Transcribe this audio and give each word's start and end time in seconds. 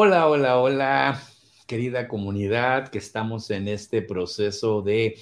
Hola, 0.00 0.28
hola, 0.28 0.60
hola, 0.60 1.22
querida 1.66 2.06
comunidad, 2.06 2.88
que 2.88 2.98
estamos 2.98 3.50
en 3.50 3.66
este 3.66 4.00
proceso 4.00 4.80
de 4.80 5.16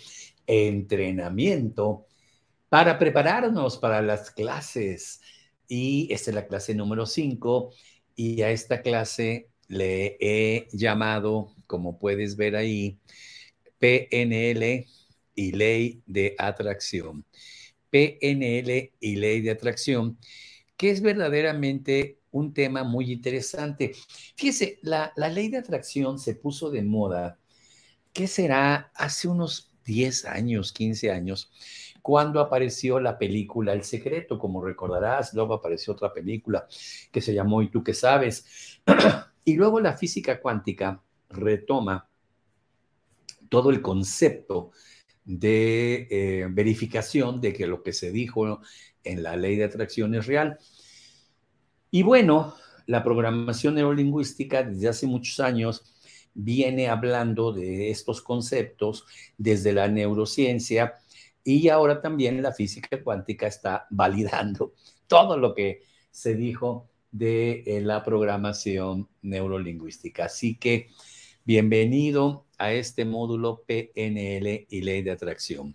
entrenamiento 0.46 2.04
para 2.69 2.99
prepararnos 2.99 3.79
para 3.79 4.03
las 4.03 4.31
clases. 4.31 5.23
Y 5.67 6.12
esta 6.12 6.31
es 6.31 6.35
la 6.35 6.47
clase 6.47 6.75
número 6.75 7.07
5 7.07 7.73
y 8.17 8.43
a 8.43 8.51
esta 8.51 8.83
clase 8.83 9.49
le 9.67 10.19
he 10.21 10.69
llamado, 10.72 11.54
como 11.67 11.99
puedes 11.99 12.37
ver 12.37 12.54
ahí, 12.54 12.99
PNL 13.79 14.87
y 15.35 15.53
ley 15.53 16.02
de 16.05 16.34
atracción. 16.37 17.24
PNL 17.88 18.93
y 19.01 19.16
ley 19.16 19.41
de 19.41 19.52
atracción, 19.52 20.19
que 20.77 20.91
es 20.91 21.01
verdaderamente 21.01 22.19
un 22.37 22.52
tema 22.52 22.84
muy 22.84 23.12
interesante. 23.12 23.92
Fíjese, 24.36 24.78
la, 24.82 25.12
ley 25.16 25.48
de 25.48 25.59
atracción 25.59 26.18
se 26.18 26.34
puso 26.34 26.70
de 26.70 26.82
moda, 26.82 27.38
¿qué 28.12 28.27
será? 28.27 28.92
Hace 28.94 29.28
unos 29.28 29.72
10 29.84 30.27
años, 30.27 30.72
15 30.72 31.10
años, 31.10 31.50
cuando 32.02 32.41
apareció 32.41 33.00
la 33.00 33.18
película 33.18 33.72
El 33.72 33.84
Secreto, 33.84 34.38
como 34.38 34.64
recordarás, 34.64 35.34
luego 35.34 35.54
apareció 35.54 35.94
otra 35.94 36.12
película 36.12 36.66
que 37.10 37.20
se 37.20 37.34
llamó 37.34 37.62
¿Y 37.62 37.70
tú 37.70 37.82
qué 37.82 37.94
sabes? 37.94 38.80
y 39.44 39.55
luego 39.55 39.80
la 39.80 39.96
física 39.96 40.41
cuántica 40.41 41.02
retoma 41.30 42.08
todo 43.48 43.70
el 43.70 43.80
concepto 43.80 44.72
de 45.24 46.06
eh, 46.10 46.46
verificación 46.50 47.41
de 47.41 47.52
que 47.52 47.66
lo 47.66 47.82
que 47.82 47.92
se 47.92 48.12
dijo 48.12 48.60
en 49.02 49.22
la 49.22 49.36
ley 49.36 49.56
de 49.56 49.64
atracción 49.64 50.14
es 50.14 50.27
real. 50.27 50.58
Y 51.90 52.02
bueno, 52.02 52.54
la 52.86 53.02
programación 53.02 53.74
neurolingüística 53.74 54.62
desde 54.62 54.88
hace 54.88 55.06
muchos 55.06 55.40
años 55.40 55.84
viene 56.34 56.88
hablando 56.88 57.52
de 57.52 57.90
estos 57.90 58.20
conceptos 58.20 59.05
desde 59.38 59.72
la 59.72 59.88
neurociencia 59.88 60.94
y 61.42 61.69
ahora 61.69 62.02
también 62.02 62.42
la 62.42 62.52
física 62.52 63.02
cuántica 63.02 63.46
está 63.46 63.86
validando 63.91 64.74
todo 65.06 65.36
lo 65.38 65.55
que 65.55 65.83
se 66.11 66.34
dijo 66.34 66.88
de 67.11 67.62
eh, 67.66 67.80
la 67.80 68.02
programación 68.02 69.08
neurolingüística. 69.22 70.27
Así 70.27 70.56
que 70.56 70.89
bienvenido 71.44 72.46
a 72.58 72.72
este 72.72 73.05
módulo 73.05 73.62
PNL 73.66 74.66
y 74.68 74.80
ley 74.83 75.02
de 75.02 75.11
atracción. 75.12 75.74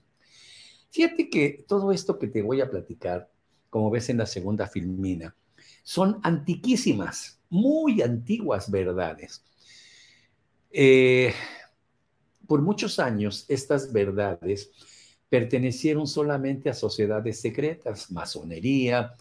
Fíjate 0.91 1.30
que 1.30 1.64
todo 1.67 1.91
esto 1.91 2.19
que 2.19 2.27
te 2.27 2.41
voy 2.41 2.61
a 2.61 2.69
platicar, 2.69 3.31
como 3.69 3.89
ves 3.89 4.09
en 4.09 4.17
la 4.17 4.25
segunda 4.25 4.67
filmina, 4.67 5.36
son 5.83 6.19
antiquísimas, 6.23 7.39
muy 7.49 8.01
antiguas 8.01 8.69
verdades. 8.69 9.43
Eh, 10.71 11.33
por 12.47 12.61
muchos 12.61 12.99
años, 12.99 13.45
estas 13.47 13.91
verdades 13.91 14.71
pertenecieron 15.29 16.07
solamente 16.07 16.69
a 16.69 16.73
sociedades 16.73 17.39
secretas, 17.39 18.11
masonería, 18.11 19.13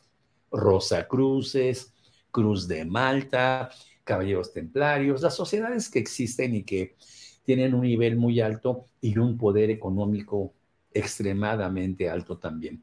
Rosacruces, 0.50 1.92
Cruz 2.30 2.66
de 2.66 2.84
Malta, 2.84 3.70
Caballeros 4.04 4.52
Templarios, 4.52 5.22
las 5.22 5.36
sociedades 5.36 5.88
que 5.88 6.00
existen 6.00 6.54
y 6.56 6.64
que 6.64 6.96
tienen 7.44 7.74
un 7.74 7.82
nivel 7.82 8.16
muy 8.16 8.40
alto 8.40 8.86
y 9.00 9.16
un 9.18 9.38
poder 9.38 9.70
económico 9.70 10.52
extremadamente 10.92 12.10
alto 12.10 12.38
también. 12.38 12.82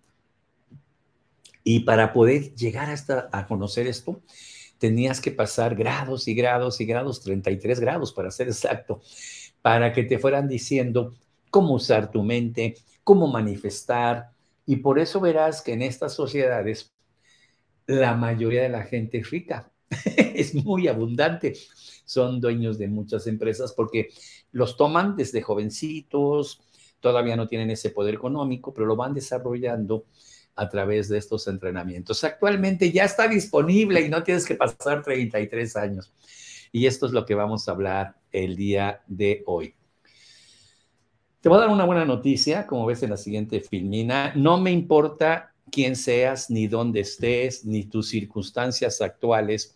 Y 1.69 1.81
para 1.81 2.13
poder 2.13 2.55
llegar 2.55 2.89
hasta 2.89 3.27
a 3.29 3.45
conocer 3.45 3.87
esto, 3.87 4.21
tenías 4.77 5.19
que 5.19 5.31
pasar 5.31 5.75
grados 5.75 6.29
y 6.29 6.33
grados 6.33 6.79
y 6.79 6.85
grados, 6.85 7.21
33 7.23 7.81
grados 7.81 8.13
para 8.13 8.31
ser 8.31 8.47
exacto, 8.47 9.01
para 9.61 9.91
que 9.91 10.03
te 10.03 10.17
fueran 10.17 10.47
diciendo 10.47 11.15
cómo 11.49 11.73
usar 11.73 12.09
tu 12.09 12.23
mente, 12.23 12.75
cómo 13.03 13.27
manifestar. 13.27 14.29
Y 14.65 14.77
por 14.77 14.97
eso 14.97 15.19
verás 15.19 15.61
que 15.61 15.73
en 15.73 15.81
estas 15.81 16.13
sociedades 16.13 16.93
la 17.85 18.15
mayoría 18.15 18.61
de 18.61 18.69
la 18.69 18.83
gente 18.83 19.17
es 19.17 19.29
rica, 19.29 19.69
es 20.15 20.55
muy 20.55 20.87
abundante. 20.87 21.51
Son 22.05 22.39
dueños 22.39 22.77
de 22.77 22.87
muchas 22.87 23.27
empresas 23.27 23.73
porque 23.73 24.07
los 24.53 24.77
toman 24.77 25.17
desde 25.17 25.41
jovencitos, 25.41 26.61
todavía 27.01 27.35
no 27.35 27.49
tienen 27.49 27.71
ese 27.71 27.89
poder 27.89 28.15
económico, 28.15 28.73
pero 28.73 28.87
lo 28.87 28.95
van 28.95 29.13
desarrollando 29.13 30.05
a 30.57 30.67
través 30.67 31.07
de 31.07 31.17
estos 31.17 31.47
entrenamientos. 31.47 32.23
Actualmente 32.23 32.91
ya 32.91 33.05
está 33.05 33.27
disponible 33.27 34.01
y 34.01 34.09
no 34.09 34.23
tienes 34.23 34.45
que 34.45 34.55
pasar 34.55 35.03
33 35.03 35.75
años. 35.77 36.11
Y 36.71 36.87
esto 36.87 37.05
es 37.05 37.11
lo 37.11 37.25
que 37.25 37.35
vamos 37.35 37.67
a 37.67 37.71
hablar 37.71 38.15
el 38.31 38.55
día 38.55 39.01
de 39.07 39.43
hoy. 39.45 39.75
Te 41.39 41.49
voy 41.49 41.59
a 41.59 41.61
dar 41.61 41.69
una 41.69 41.85
buena 41.85 42.03
noticia, 42.03 42.65
como 42.65 42.85
ves 42.85 43.03
en 43.03 43.11
la 43.11 43.17
siguiente 43.17 43.61
filmina. 43.61 44.33
No 44.35 44.59
me 44.59 44.71
importa 44.71 45.53
quién 45.71 45.95
seas, 45.95 46.49
ni 46.49 46.67
dónde 46.67 47.01
estés, 47.01 47.63
ni 47.63 47.85
tus 47.85 48.09
circunstancias 48.09 49.01
actuales. 49.01 49.75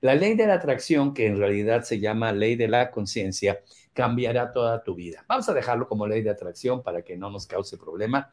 La 0.00 0.14
ley 0.14 0.34
de 0.34 0.46
la 0.46 0.54
atracción, 0.54 1.12
que 1.12 1.26
en 1.26 1.38
realidad 1.38 1.82
se 1.82 2.00
llama 2.00 2.32
ley 2.32 2.56
de 2.56 2.68
la 2.68 2.90
conciencia, 2.90 3.60
cambiará 3.92 4.52
toda 4.52 4.82
tu 4.82 4.94
vida. 4.94 5.24
Vamos 5.28 5.48
a 5.48 5.54
dejarlo 5.54 5.86
como 5.86 6.06
ley 6.06 6.22
de 6.22 6.30
atracción 6.30 6.82
para 6.82 7.02
que 7.02 7.16
no 7.16 7.30
nos 7.30 7.46
cause 7.46 7.76
problema. 7.76 8.32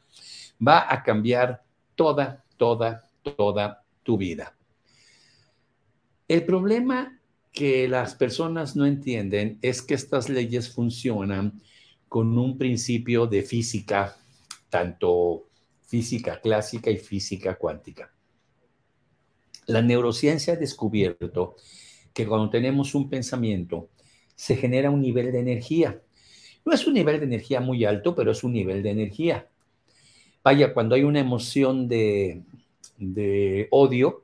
Va 0.65 0.91
a 0.91 1.03
cambiar 1.03 1.63
toda, 1.99 2.45
toda, 2.55 3.11
toda 3.35 3.83
tu 4.03 4.17
vida. 4.17 4.55
El 6.29 6.45
problema 6.45 7.19
que 7.51 7.89
las 7.89 8.15
personas 8.15 8.77
no 8.77 8.85
entienden 8.85 9.59
es 9.61 9.81
que 9.81 9.95
estas 9.95 10.29
leyes 10.29 10.73
funcionan 10.73 11.61
con 12.07 12.37
un 12.37 12.57
principio 12.57 13.27
de 13.27 13.41
física, 13.41 14.15
tanto 14.69 15.49
física 15.87 16.39
clásica 16.39 16.89
y 16.89 16.97
física 16.99 17.55
cuántica. 17.55 18.13
La 19.65 19.81
neurociencia 19.81 20.53
ha 20.53 20.55
descubierto 20.55 21.57
que 22.13 22.25
cuando 22.25 22.49
tenemos 22.49 22.95
un 22.95 23.09
pensamiento, 23.09 23.89
se 24.35 24.55
genera 24.55 24.89
un 24.89 25.01
nivel 25.01 25.33
de 25.33 25.39
energía. 25.41 26.01
No 26.63 26.71
es 26.71 26.87
un 26.87 26.93
nivel 26.93 27.19
de 27.19 27.25
energía 27.25 27.59
muy 27.59 27.83
alto, 27.83 28.15
pero 28.15 28.31
es 28.31 28.41
un 28.45 28.53
nivel 28.53 28.83
de 28.83 28.91
energía. 28.91 29.49
Vaya, 30.43 30.73
cuando 30.73 30.95
hay 30.95 31.03
una 31.03 31.19
emoción 31.19 31.87
de, 31.87 32.43
odio, 33.71 34.23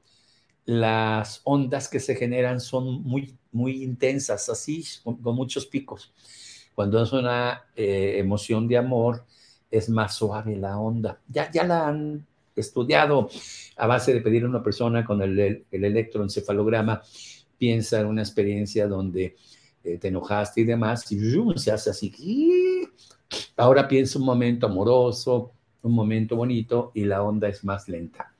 las 0.66 1.42
ondas 1.44 1.88
que 1.88 2.00
se 2.00 2.16
generan 2.16 2.59
son 2.59 3.03
muy, 3.03 3.36
muy 3.52 3.84
intensas, 3.84 4.50
así, 4.50 4.84
con, 5.04 5.20
muchos 5.36 5.66
picos. 5.66 6.14
Cuando 6.74 7.02
es 7.02 7.12
una 7.12 7.66
eh, 7.75 8.16
emoción 8.18 8.68
de 8.68 8.78
amor, 8.78 9.25
es 9.70 9.90
más 9.90 10.16
suave 10.16 10.56
la 10.56 10.80
onda. 10.80 11.20
Ya, 11.28 11.52
ya 11.52 11.64
la 11.64 11.88
han 11.88 12.25
estudiado 12.56 13.30
a 13.78 13.88
base 13.88 14.14
de 14.14 14.22
pedir 14.22 14.44
a 14.44 14.48
una 14.48 14.64
persona 14.64 15.06
con 15.06 15.22
el, 15.22 15.38
el, 15.40 15.84
electroencefalograma, 15.84 17.02
piensa 17.58 18.00
en 18.00 18.08
una 18.08 18.22
experiencia 18.22 18.88
donde 18.88 19.36
eh, 19.84 19.98
te 19.98 20.08
enojaste 20.08 20.62
y 20.62 20.64
demás, 20.64 21.12
y 21.12 21.20
se 21.58 21.72
hace 21.72 21.90
así. 21.90 22.14
Ahora 23.58 23.88
piensa 23.88 24.20
un 24.20 24.25
momento 24.25 24.68
amoroso, 24.68 25.52
un 25.85 25.94
momento 25.94 26.35
bonito 26.35 26.91
y 26.94 27.06
la 27.06 27.22
onda 27.22 27.47
es 27.47 27.63
más 27.63 27.88
lenta. 27.88 28.34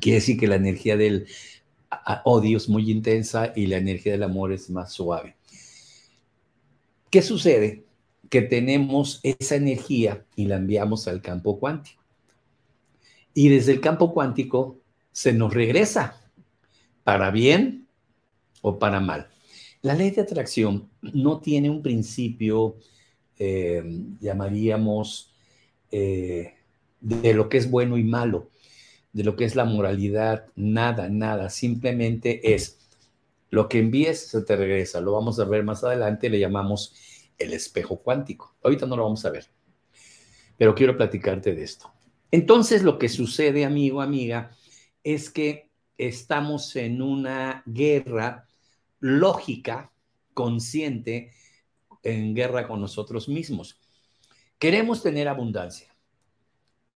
Quiere 0.00 0.16
decir 0.16 0.38
que 0.38 0.48
la 0.48 0.56
energía 0.56 0.96
del 0.96 1.26
odio 2.24 2.56
es 2.56 2.68
muy 2.68 2.90
intensa 2.90 3.52
y 3.54 3.66
la 3.66 3.76
energía 3.76 4.12
del 4.12 4.24
amor 4.24 4.52
es 4.52 4.68
más 4.68 4.92
suave. 4.92 5.36
¿Qué 7.10 7.22
sucede? 7.22 7.84
Que 8.28 8.42
tenemos 8.42 9.20
esa 9.22 9.54
energía 9.54 10.24
y 10.34 10.46
la 10.46 10.56
enviamos 10.56 11.06
al 11.06 11.22
campo 11.22 11.58
cuántico. 11.58 12.02
Y 13.32 13.48
desde 13.48 13.72
el 13.72 13.80
campo 13.80 14.12
cuántico 14.12 14.80
se 15.12 15.32
nos 15.32 15.54
regresa, 15.54 16.20
para 17.04 17.30
bien 17.30 17.86
o 18.62 18.78
para 18.78 18.98
mal. 18.98 19.28
La 19.82 19.94
ley 19.94 20.10
de 20.10 20.22
atracción 20.22 20.90
no 21.00 21.38
tiene 21.40 21.70
un 21.70 21.80
principio, 21.80 22.76
eh, 23.38 23.82
llamaríamos, 24.20 25.35
eh, 25.90 26.54
de 27.00 27.34
lo 27.34 27.48
que 27.48 27.58
es 27.58 27.70
bueno 27.70 27.96
y 27.98 28.04
malo, 28.04 28.50
de 29.12 29.24
lo 29.24 29.36
que 29.36 29.44
es 29.44 29.56
la 29.56 29.64
moralidad, 29.64 30.46
nada, 30.56 31.08
nada, 31.08 31.50
simplemente 31.50 32.54
es 32.54 32.78
lo 33.50 33.68
que 33.68 33.78
envíes 33.78 34.28
se 34.28 34.42
te 34.42 34.56
regresa, 34.56 35.00
lo 35.00 35.12
vamos 35.12 35.38
a 35.38 35.44
ver 35.44 35.64
más 35.64 35.84
adelante, 35.84 36.28
le 36.28 36.38
llamamos 36.38 36.94
el 37.38 37.52
espejo 37.52 37.98
cuántico. 37.98 38.56
Ahorita 38.62 38.86
no 38.86 38.96
lo 38.96 39.04
vamos 39.04 39.24
a 39.24 39.30
ver, 39.30 39.46
pero 40.58 40.74
quiero 40.74 40.96
platicarte 40.96 41.54
de 41.54 41.62
esto. 41.62 41.92
Entonces 42.30 42.82
lo 42.82 42.98
que 42.98 43.08
sucede, 43.08 43.64
amigo, 43.64 44.02
amiga, 44.02 44.50
es 45.04 45.30
que 45.30 45.70
estamos 45.96 46.74
en 46.76 47.00
una 47.00 47.62
guerra 47.66 48.46
lógica, 49.00 49.92
consciente, 50.34 51.32
en 52.02 52.34
guerra 52.34 52.66
con 52.66 52.80
nosotros 52.80 53.28
mismos. 53.28 53.80
Queremos 54.58 55.02
tener 55.02 55.28
abundancia, 55.28 55.94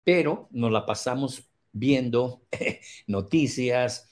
pero 0.03 0.47
nos 0.51 0.71
la 0.71 0.85
pasamos 0.85 1.47
viendo 1.71 2.41
noticias, 3.07 4.09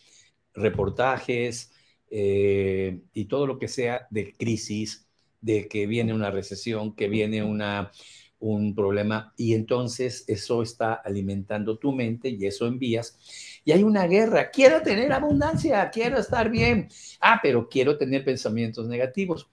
reportajes, 0.53 1.71
eh, 2.11 3.01
y 3.13 3.25
todo 3.25 3.47
lo 3.47 3.57
que 3.57 3.67
sea 3.67 4.07
de 4.09 4.33
crisis, 4.35 5.07
de 5.41 5.67
que 5.67 5.87
viene 5.87 6.13
una 6.13 6.31
recesión, 6.31 6.95
que 6.95 7.07
viene 7.07 7.43
una, 7.43 7.91
un 8.39 8.75
problema, 8.75 9.33
y 9.35 9.53
entonces 9.53 10.25
eso 10.27 10.61
está 10.61 10.93
alimentando 10.93 11.77
tu 11.77 11.91
mente 11.91 12.29
y 12.29 12.45
eso 12.45 12.67
envías. 12.67 13.17
Y 13.65 13.71
hay 13.71 13.83
una 13.83 14.05
guerra, 14.05 14.51
quiero 14.51 14.81
tener 14.81 15.11
abundancia, 15.11 15.89
quiero 15.89 16.19
estar 16.19 16.49
bien, 16.49 16.89
ah, 17.19 17.39
pero 17.41 17.67
quiero 17.67 17.97
tener 17.97 18.23
pensamientos 18.23 18.87
negativos. 18.87 19.49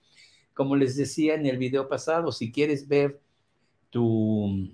Como 0.53 0.75
les 0.75 0.95
decía 0.95 1.35
en 1.35 1.45
el 1.45 1.57
video 1.57 1.87
pasado, 1.87 2.31
si 2.31 2.51
quieres 2.51 2.87
ver 2.87 3.21
tu, 3.89 4.69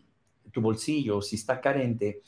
tu 0.52 0.62
bolsillo, 0.62 1.22
si 1.22 1.36
está 1.36 1.62
carente, 1.62 2.22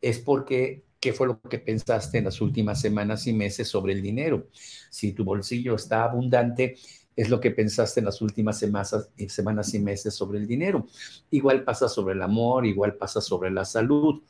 es 0.00 0.18
porque 0.18 0.84
qué 1.00 1.12
fue 1.12 1.26
lo 1.26 1.40
que 1.40 1.58
pensaste 1.58 2.18
en 2.18 2.24
las 2.24 2.40
últimas 2.40 2.80
semanas 2.80 3.26
y 3.26 3.32
meses 3.32 3.68
sobre 3.68 3.92
el 3.92 4.02
dinero. 4.02 4.48
Si 4.88 5.12
tu 5.12 5.24
bolsillo 5.24 5.74
está 5.74 6.04
abundante, 6.04 6.76
es 7.16 7.28
lo 7.28 7.40
que 7.40 7.50
pensaste 7.50 8.00
en 8.00 8.06
las 8.06 8.20
últimas 8.22 8.58
semanas, 8.58 9.10
semanas 9.28 9.74
y 9.74 9.78
meses 9.78 10.14
sobre 10.14 10.38
el 10.38 10.46
dinero. 10.46 10.86
Igual 11.30 11.64
pasa 11.64 11.88
sobre 11.88 12.14
el 12.14 12.22
amor, 12.22 12.66
igual 12.66 12.94
pasa 12.94 13.20
sobre 13.20 13.50
la 13.50 13.64
salud. 13.64 14.22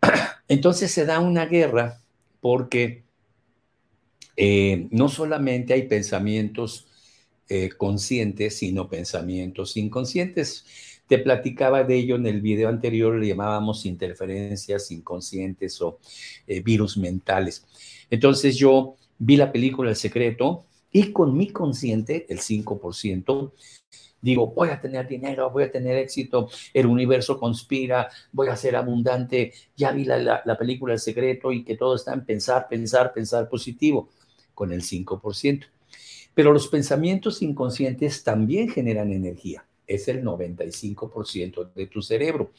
Entonces 0.48 0.90
se 0.90 1.04
da 1.04 1.20
una 1.20 1.46
guerra 1.46 2.00
porque 2.40 3.04
eh, 4.36 4.88
no 4.90 5.08
solamente 5.08 5.74
hay 5.74 5.88
pensamientos 5.88 6.86
eh, 7.48 7.70
conscientes, 7.76 8.58
sino 8.58 8.88
pensamientos 8.88 9.76
inconscientes. 9.76 10.64
Te 11.06 11.18
platicaba 11.18 11.84
de 11.84 11.96
ello 11.96 12.16
en 12.16 12.26
el 12.26 12.40
video 12.40 12.68
anterior, 12.68 13.14
le 13.14 13.28
llamábamos 13.28 13.86
interferencias 13.86 14.90
inconscientes 14.90 15.80
o 15.80 15.98
eh, 16.46 16.60
virus 16.60 16.96
mentales. 16.96 17.64
Entonces 18.10 18.56
yo 18.56 18.96
vi 19.18 19.36
la 19.36 19.52
película 19.52 19.90
El 19.90 19.96
Secreto 19.96 20.64
y 20.90 21.12
con 21.12 21.36
mi 21.36 21.50
consciente, 21.50 22.26
el 22.28 22.40
5%, 22.40 23.52
digo, 24.20 24.48
voy 24.48 24.70
a 24.70 24.80
tener 24.80 25.06
dinero, 25.06 25.50
voy 25.50 25.64
a 25.64 25.70
tener 25.70 25.96
éxito, 25.96 26.48
el 26.74 26.86
universo 26.86 27.38
conspira, 27.38 28.08
voy 28.32 28.48
a 28.48 28.56
ser 28.56 28.74
abundante, 28.74 29.52
ya 29.76 29.92
vi 29.92 30.04
la, 30.04 30.42
la 30.44 30.58
película 30.58 30.94
El 30.94 31.00
Secreto 31.00 31.52
y 31.52 31.64
que 31.64 31.76
todo 31.76 31.94
está 31.94 32.14
en 32.14 32.24
pensar, 32.24 32.66
pensar, 32.68 33.12
pensar 33.12 33.48
positivo, 33.48 34.08
con 34.54 34.72
el 34.72 34.82
5%. 34.82 35.66
Pero 36.34 36.52
los 36.52 36.66
pensamientos 36.68 37.42
inconscientes 37.42 38.24
también 38.24 38.68
generan 38.68 39.12
energía 39.12 39.64
es 39.86 40.08
el 40.08 40.22
95% 40.22 41.72
de 41.74 41.86
tu 41.86 42.02
cerebro. 42.02 42.50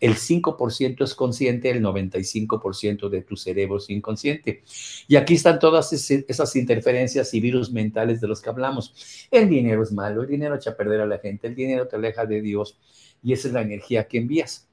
El 0.00 0.14
5% 0.14 1.04
es 1.04 1.14
consciente, 1.14 1.70
el 1.70 1.82
95% 1.82 3.08
de 3.08 3.22
tu 3.22 3.36
cerebro 3.36 3.78
es 3.78 3.90
inconsciente. 3.90 4.62
Y 5.08 5.16
aquí 5.16 5.34
están 5.34 5.58
todas 5.58 5.92
esas 5.92 6.56
interferencias 6.56 7.32
y 7.34 7.40
virus 7.40 7.70
mentales 7.70 8.20
de 8.20 8.28
los 8.28 8.40
que 8.40 8.50
hablamos. 8.50 9.26
El 9.30 9.48
dinero 9.48 9.82
es 9.82 9.92
malo, 9.92 10.22
el 10.22 10.28
dinero 10.28 10.54
echa 10.54 10.70
a 10.70 10.76
perder 10.76 11.00
a 11.00 11.06
la 11.06 11.18
gente, 11.18 11.48
el 11.48 11.54
dinero 11.54 11.86
te 11.86 11.96
aleja 11.96 12.26
de 12.26 12.40
Dios 12.40 12.78
y 13.22 13.32
esa 13.32 13.48
es 13.48 13.54
la 13.54 13.62
energía 13.62 14.08
que 14.08 14.18
envías. 14.18 14.68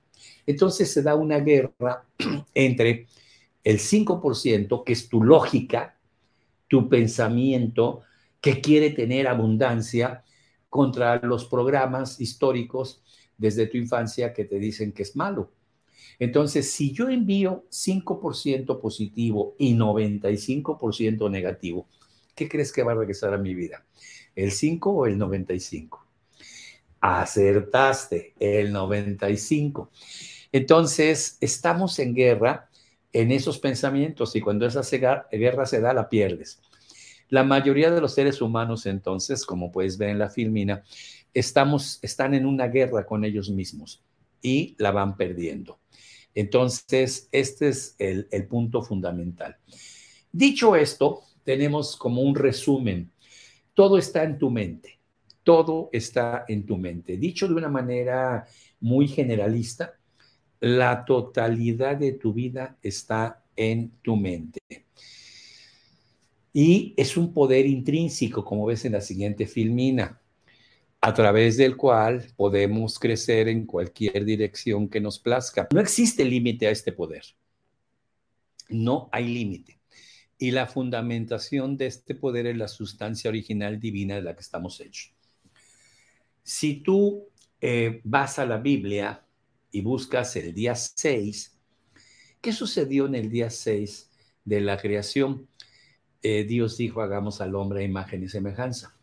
Entonces 0.46 0.92
se 0.92 1.02
da 1.04 1.16
una 1.16 1.40
guerra 1.40 2.06
entre 2.54 3.08
el 3.64 3.80
5%, 3.80 4.84
que 4.84 4.94
es 4.94 5.10
tu 5.10 5.24
lógica, 5.24 5.98
tu 6.68 6.88
pensamiento, 6.88 8.02
que 8.40 8.62
quiere 8.62 8.92
tener 8.92 9.28
abundancia, 9.28 10.24
contra 10.70 11.20
los 11.22 11.46
programas 11.46 12.20
históricos 12.20 13.04
desde 13.38 13.68
tu 13.68 13.78
infancia 13.78 14.34
que 14.34 14.46
te 14.46 14.60
dicen 14.60 14.92
que 14.92 15.04
es 15.04 15.16
malo. 15.16 15.52
Entonces, 16.20 16.72
si 16.72 16.92
yo 16.92 17.10
envío 17.10 17.66
5% 17.70 18.80
positivo 18.80 19.56
y 19.60 19.76
95% 19.76 21.30
negativo, 21.30 21.88
¿qué 22.36 22.50
crees 22.50 22.74
que 22.74 22.84
va 22.84 22.94
a 22.94 22.96
regresar 22.96 23.34
a 23.34 23.38
mi 23.38 23.54
vida? 23.54 23.86
¿El 24.36 24.52
5 24.52 24.92
o 24.92 25.06
el 25.06 25.18
95? 25.18 26.06
Acertaste, 27.00 28.34
el 28.40 28.72
95. 28.72 29.92
Entonces, 30.52 31.38
estamos 31.42 32.00
en 32.00 32.16
guerra 32.16 32.70
en 33.14 33.32
esos 33.32 33.60
pensamientos 33.60 34.36
y 34.36 34.42
cuando 34.42 34.66
esa 34.66 34.82
guerra 35.32 35.66
se 35.66 35.82
da, 35.82 35.94
la 35.94 36.10
pierdes. 36.10 36.62
La 37.30 37.44
mayoría 37.44 37.92
de 37.92 38.02
los 38.02 38.14
seres 38.14 38.42
humanos, 38.42 38.86
entonces, 38.86 39.46
como 39.46 39.72
puedes 39.72 39.98
ver 39.98 40.10
en 40.10 40.20
la 40.20 40.30
filmina, 40.30 40.84
estamos, 41.34 42.00
están 42.02 42.34
en 42.34 42.46
una 42.46 42.68
guerra 42.68 43.06
con 43.06 43.26
ellos 43.26 43.50
mismos 43.50 44.04
y 44.42 44.76
la 44.78 44.92
van 44.92 45.18
perdiendo. 45.18 45.80
Entonces, 46.34 47.28
este 47.32 47.70
es 47.70 47.96
el, 47.98 48.28
el 48.32 48.48
punto 48.48 48.82
fundamental. 48.82 49.58
Dicho 50.32 50.76
esto, 50.76 51.22
tenemos 51.44 51.96
como 51.96 52.22
un 52.22 52.36
resumen. 52.36 53.12
Todo 53.74 53.98
está 53.98 54.24
en 54.24 54.38
tu 54.38 54.50
mente. 54.50 55.00
Todo 55.44 55.90
está 55.92 56.46
en 56.48 56.66
tu 56.66 56.78
mente. 56.78 57.18
Dicho 57.18 57.48
de 57.48 57.54
una 57.56 57.70
manera 57.70 58.46
muy 58.80 59.08
generalista, 59.08 59.94
la 60.60 61.06
totalidad 61.06 61.98
de 61.98 62.14
tu 62.14 62.34
vida 62.34 62.78
está 62.82 63.44
en 63.56 63.92
tu 64.02 64.16
mente. 64.16 64.87
Y 66.60 66.96
es 66.98 67.18
un 67.18 67.34
poder 67.34 67.68
intrínseco, 67.68 68.44
como 68.44 68.66
ves 68.66 68.84
en 68.84 68.94
la 68.94 69.02
siguiente 69.02 69.46
filmina, 69.46 70.20
a 71.00 71.14
través 71.14 71.56
del 71.56 71.78
cual 71.78 72.34
podemos 72.36 72.98
crecer 72.98 73.48
en 73.48 73.68
cualquier 73.68 74.26
dirección 74.26 74.90
que 74.90 75.00
nos 75.00 75.20
plazca. 75.20 75.68
No 75.72 75.80
existe 75.80 76.26
límite 76.26 76.66
a 76.66 76.72
este 76.72 76.92
poder. 76.92 77.22
No 78.70 79.08
hay 79.12 79.28
límite. 79.28 79.80
Y 80.40 80.50
la 80.50 80.66
fundamentación 80.66 81.78
de 81.78 81.86
este 81.86 82.16
poder 82.16 82.48
es 82.48 82.58
la 82.58 82.68
sustancia 82.68 83.30
original 83.30 83.80
divina 83.80 84.16
de 84.16 84.24
la 84.24 84.34
que 84.34 84.42
estamos 84.42 84.82
hechos. 84.82 85.14
Si 86.42 86.78
tú 86.78 87.28
eh, 87.62 88.02
vas 88.04 88.40
a 88.40 88.48
la 88.48 88.58
Biblia 88.58 89.24
y 89.70 89.82
buscas 89.82 90.36
el 90.38 90.56
día 90.56 90.74
6, 90.74 91.56
¿qué 92.42 92.52
sucedió 92.52 93.06
en 93.06 93.14
el 93.14 93.30
día 93.30 93.52
6 93.52 94.10
de 94.44 94.62
la 94.62 94.80
creación? 94.80 95.48
Eh, 96.22 96.44
Dios 96.44 96.78
dijo, 96.78 97.02
hagamos 97.02 97.42
al 97.42 97.56
hombre 97.56 97.82
a 97.82 97.84
imagen 97.84 98.24
y 98.24 98.30
semejanza. 98.30 98.96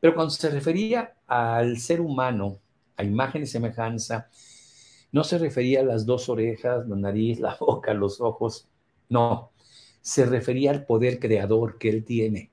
Pero 0.00 0.14
cuando 0.14 0.30
se 0.30 0.50
refería 0.50 1.16
al 1.26 1.78
ser 1.78 2.00
humano, 2.00 2.58
a 2.96 3.04
imagen 3.04 3.42
y 3.42 3.46
semejanza, 3.46 4.28
no 5.12 5.24
se 5.24 5.38
refería 5.38 5.80
a 5.80 5.84
las 5.84 6.06
dos 6.06 6.28
orejas, 6.28 6.86
la 6.88 6.96
nariz, 6.96 7.40
la 7.40 7.56
boca, 7.60 7.94
los 7.94 8.20
ojos, 8.20 8.68
no, 9.08 9.52
se 10.00 10.26
refería 10.26 10.70
al 10.70 10.84
poder 10.84 11.18
creador 11.18 11.78
que 11.78 11.88
él 11.88 12.04
tiene. 12.04 12.50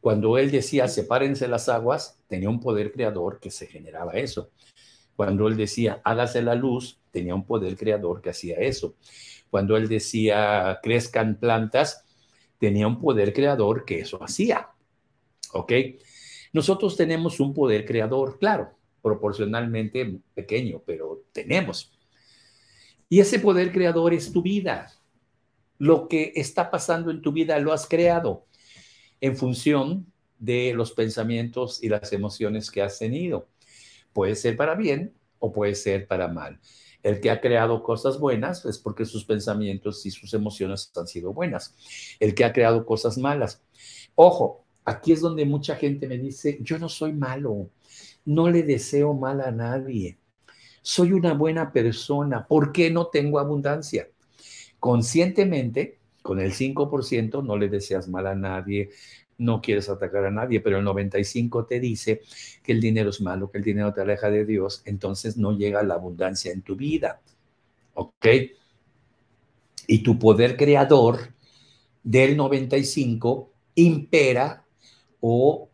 Cuando 0.00 0.36
él 0.36 0.50
decía, 0.50 0.88
sepárense 0.88 1.46
las 1.46 1.68
aguas, 1.68 2.18
tenía 2.26 2.48
un 2.48 2.60
poder 2.60 2.92
creador 2.92 3.38
que 3.38 3.50
se 3.52 3.66
generaba 3.66 4.14
eso. 4.14 4.50
Cuando 5.14 5.46
él 5.46 5.56
decía, 5.56 6.00
hágase 6.02 6.42
la 6.42 6.56
luz, 6.56 6.98
tenía 7.12 7.34
un 7.34 7.44
poder 7.44 7.76
creador 7.76 8.20
que 8.20 8.30
hacía 8.30 8.56
eso. 8.56 8.96
Cuando 9.50 9.76
él 9.76 9.88
decía, 9.88 10.80
crezcan 10.82 11.36
plantas, 11.36 12.04
tenía 12.62 12.86
un 12.86 13.00
poder 13.00 13.32
creador 13.32 13.84
que 13.84 13.98
eso 13.98 14.22
hacía. 14.22 14.68
¿Ok? 15.52 15.72
Nosotros 16.52 16.96
tenemos 16.96 17.40
un 17.40 17.52
poder 17.52 17.84
creador, 17.84 18.38
claro, 18.38 18.78
proporcionalmente 19.02 20.20
pequeño, 20.32 20.80
pero 20.86 21.24
tenemos. 21.32 21.90
Y 23.08 23.18
ese 23.18 23.40
poder 23.40 23.72
creador 23.72 24.14
es 24.14 24.32
tu 24.32 24.42
vida. 24.42 24.92
Lo 25.78 26.06
que 26.06 26.34
está 26.36 26.70
pasando 26.70 27.10
en 27.10 27.20
tu 27.20 27.32
vida 27.32 27.58
lo 27.58 27.72
has 27.72 27.88
creado 27.88 28.46
en 29.20 29.36
función 29.36 30.06
de 30.38 30.72
los 30.72 30.92
pensamientos 30.92 31.82
y 31.82 31.88
las 31.88 32.12
emociones 32.12 32.70
que 32.70 32.82
has 32.82 32.96
tenido. 32.96 33.48
Puede 34.12 34.36
ser 34.36 34.56
para 34.56 34.76
bien 34.76 35.12
o 35.40 35.52
puede 35.52 35.74
ser 35.74 36.06
para 36.06 36.28
mal. 36.28 36.60
El 37.02 37.20
que 37.20 37.30
ha 37.30 37.40
creado 37.40 37.82
cosas 37.82 38.18
buenas 38.18 38.64
es 38.64 38.78
porque 38.78 39.04
sus 39.04 39.24
pensamientos 39.24 40.06
y 40.06 40.10
sus 40.10 40.32
emociones 40.34 40.92
han 40.96 41.06
sido 41.06 41.32
buenas. 41.32 41.74
El 42.20 42.34
que 42.34 42.44
ha 42.44 42.52
creado 42.52 42.86
cosas 42.86 43.18
malas. 43.18 43.62
Ojo, 44.14 44.64
aquí 44.84 45.12
es 45.12 45.20
donde 45.20 45.44
mucha 45.44 45.76
gente 45.76 46.06
me 46.06 46.18
dice, 46.18 46.58
yo 46.60 46.78
no 46.78 46.88
soy 46.88 47.12
malo, 47.12 47.70
no 48.24 48.48
le 48.48 48.62
deseo 48.62 49.14
mal 49.14 49.40
a 49.40 49.50
nadie, 49.50 50.18
soy 50.82 51.12
una 51.12 51.34
buena 51.34 51.72
persona, 51.72 52.46
¿por 52.46 52.72
qué 52.72 52.90
no 52.90 53.06
tengo 53.06 53.38
abundancia? 53.38 54.08
Conscientemente, 54.80 55.98
con 56.22 56.40
el 56.40 56.52
5% 56.52 57.44
no 57.44 57.56
le 57.56 57.68
deseas 57.68 58.08
mal 58.08 58.26
a 58.26 58.34
nadie, 58.34 58.90
no 59.42 59.60
quieres 59.60 59.88
atacar 59.88 60.24
a 60.24 60.30
nadie, 60.30 60.60
pero 60.60 60.78
el 60.78 60.84
95 60.84 61.66
te 61.66 61.80
dice 61.80 62.22
que 62.62 62.72
el 62.72 62.80
dinero 62.80 63.10
es 63.10 63.20
malo, 63.20 63.50
que 63.50 63.58
el 63.58 63.64
dinero 63.64 63.92
te 63.92 64.00
aleja 64.00 64.30
de 64.30 64.44
Dios, 64.44 64.82
entonces 64.84 65.36
no 65.36 65.56
llega 65.56 65.82
la 65.82 65.94
abundancia 65.94 66.52
en 66.52 66.62
tu 66.62 66.76
vida. 66.76 67.20
¿Ok? 67.94 68.26
Y 69.86 70.02
tu 70.02 70.18
poder 70.18 70.56
creador 70.56 71.34
del 72.02 72.36
95 72.36 73.50
impera 73.74 74.64
o 75.20 75.68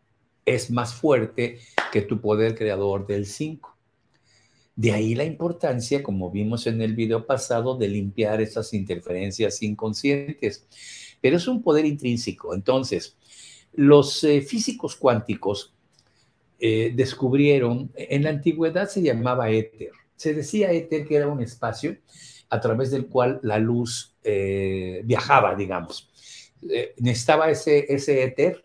es 0.45 0.71
más 0.71 0.95
fuerte 0.95 1.59
que 1.93 2.03
tu 2.03 2.21
poder 2.21 2.55
creador 2.55 3.07
del 3.07 3.27
5. 3.27 3.77
De 4.77 4.93
ahí 4.93 5.15
la 5.15 5.25
importancia, 5.25 6.03
como 6.03 6.31
vimos 6.31 6.67
en 6.67 6.81
el 6.81 6.95
video 6.95 7.27
pasado, 7.27 7.77
de 7.77 7.89
limpiar 7.89 8.41
esas 8.41 8.73
interferencias 8.75 9.63
inconscientes. 9.63 10.67
pero 11.21 11.37
es 11.37 11.49
un 11.49 11.63
poder 11.63 11.85
intrínseco. 11.85 12.55
Entonces, 12.55 13.17
los 13.75 14.25
eh, 14.25 14.41
físicos 14.41 14.97
cuánticos 14.97 15.75
eh, 16.59 16.93
descubrieron, 16.95 17.91
en 17.95 18.25
la 18.25 18.31
antigüedad 18.31 18.89
se 18.89 19.03
llamaba 19.03 19.51
éter, 19.51 19.93
se 20.17 20.35
decía 20.35 20.73
éter 20.73 21.07
que 21.07 21.17
era 21.17 21.29
un 21.29 21.41
espacio 21.41 21.97
a 22.51 22.61
través 22.61 22.91
del 22.91 23.07
cual 23.07 23.39
la 23.43 23.59
luz 23.59 24.17
eh, 24.25 25.03
viajaba, 25.05 25.55
digamos. 25.55 26.11
necesitaba 26.99 27.51
ese, 27.51 27.87
ese 27.93 28.25
éter, 28.25 28.65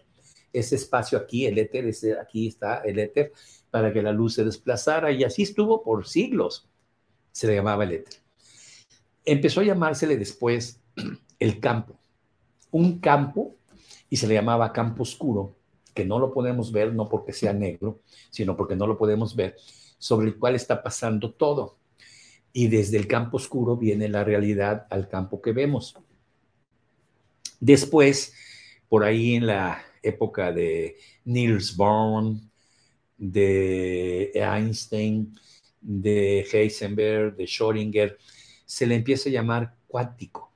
ese 0.52 0.76
espacio 0.76 1.18
aquí, 1.18 1.46
el 1.46 1.58
éter, 1.58 1.86
ese, 1.86 2.18
aquí 2.18 2.48
está 2.48 2.78
el 2.78 3.00
éter, 3.00 3.34
para 3.70 3.92
que 3.92 4.02
la 4.02 4.12
luz 4.12 4.36
se 4.36 4.44
desplazara 4.44 5.12
y 5.12 5.24
así 5.24 5.44
estuvo 5.44 5.84
por 5.84 6.08
siglos. 6.08 6.68
Se 7.32 7.48
le 7.48 7.56
llamaba 7.56 7.84
el 7.84 7.94
éter. 7.94 8.20
Empezó 9.26 9.62
a 9.62 9.64
llamársele 9.64 10.18
después 10.18 10.80
el 11.40 11.60
campo. 11.60 12.00
Un 12.72 13.00
campo, 13.00 13.56
y 14.14 14.18
se 14.18 14.28
le 14.28 14.36
llamaba 14.36 14.72
campo 14.72 15.02
oscuro, 15.02 15.56
que 15.92 16.06
no 16.06 16.20
lo 16.20 16.32
podemos 16.32 16.72
ver, 16.72 16.94
no 16.94 17.10
porque 17.10 17.34
sea 17.34 17.52
negro, 17.52 18.04
sino 18.30 18.56
porque 18.56 18.76
no 18.76 18.86
lo 18.86 18.96
podemos 18.96 19.36
ver, 19.36 19.56
sobre 19.98 20.28
el 20.28 20.38
cual 20.38 20.54
está 20.54 20.84
pasando 20.84 21.34
todo. 21.34 21.80
Y 22.52 22.68
desde 22.68 22.98
el 22.98 23.08
campo 23.08 23.38
oscuro 23.38 23.76
viene 23.76 24.08
la 24.10 24.24
realidad 24.24 24.86
al 24.92 25.10
campo 25.10 25.42
que 25.42 25.52
vemos. 25.52 25.96
Después, 27.60 28.36
por 28.88 29.04
ahí 29.04 29.34
en 29.34 29.48
la 29.48 29.82
época 30.04 30.52
de 30.52 30.96
Niels 31.26 31.76
Bohr, 31.76 32.36
de 33.18 34.32
Einstein, 34.36 35.36
de 35.82 36.46
Heisenberg, 36.54 37.36
de 37.36 37.46
Schrödinger, 37.46 38.18
se 38.64 38.86
le 38.86 38.94
empieza 38.94 39.30
a 39.30 39.32
llamar 39.32 39.76
cuántico, 39.88 40.53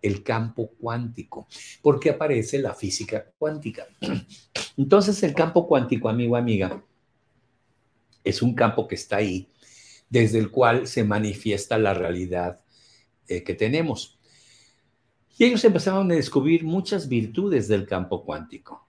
el 0.00 0.22
campo 0.22 0.70
cuántico, 0.78 1.48
porque 1.82 2.10
aparece 2.10 2.58
la 2.58 2.74
física 2.74 3.30
cuántica. 3.38 3.86
Entonces 4.76 5.22
el 5.22 5.34
campo 5.34 5.66
cuántico, 5.66 6.08
amigo, 6.08 6.36
amiga, 6.36 6.82
es 8.24 8.42
un 8.42 8.54
campo 8.54 8.86
que 8.86 8.94
está 8.94 9.16
ahí, 9.16 9.48
desde 10.08 10.38
el 10.38 10.50
cual 10.50 10.86
se 10.86 11.04
manifiesta 11.04 11.78
la 11.78 11.94
realidad 11.94 12.60
eh, 13.26 13.42
que 13.42 13.54
tenemos. 13.54 14.18
Y 15.36 15.44
ellos 15.44 15.64
empezaron 15.64 16.10
a 16.10 16.14
descubrir 16.14 16.64
muchas 16.64 17.08
virtudes 17.08 17.68
del 17.68 17.86
campo 17.86 18.24
cuántico. 18.24 18.86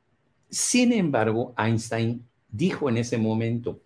Sin 0.50 0.92
embargo, 0.94 1.54
Einstein 1.58 2.26
dijo 2.50 2.90
en 2.90 2.98
ese 2.98 3.18
momento, 3.18 3.82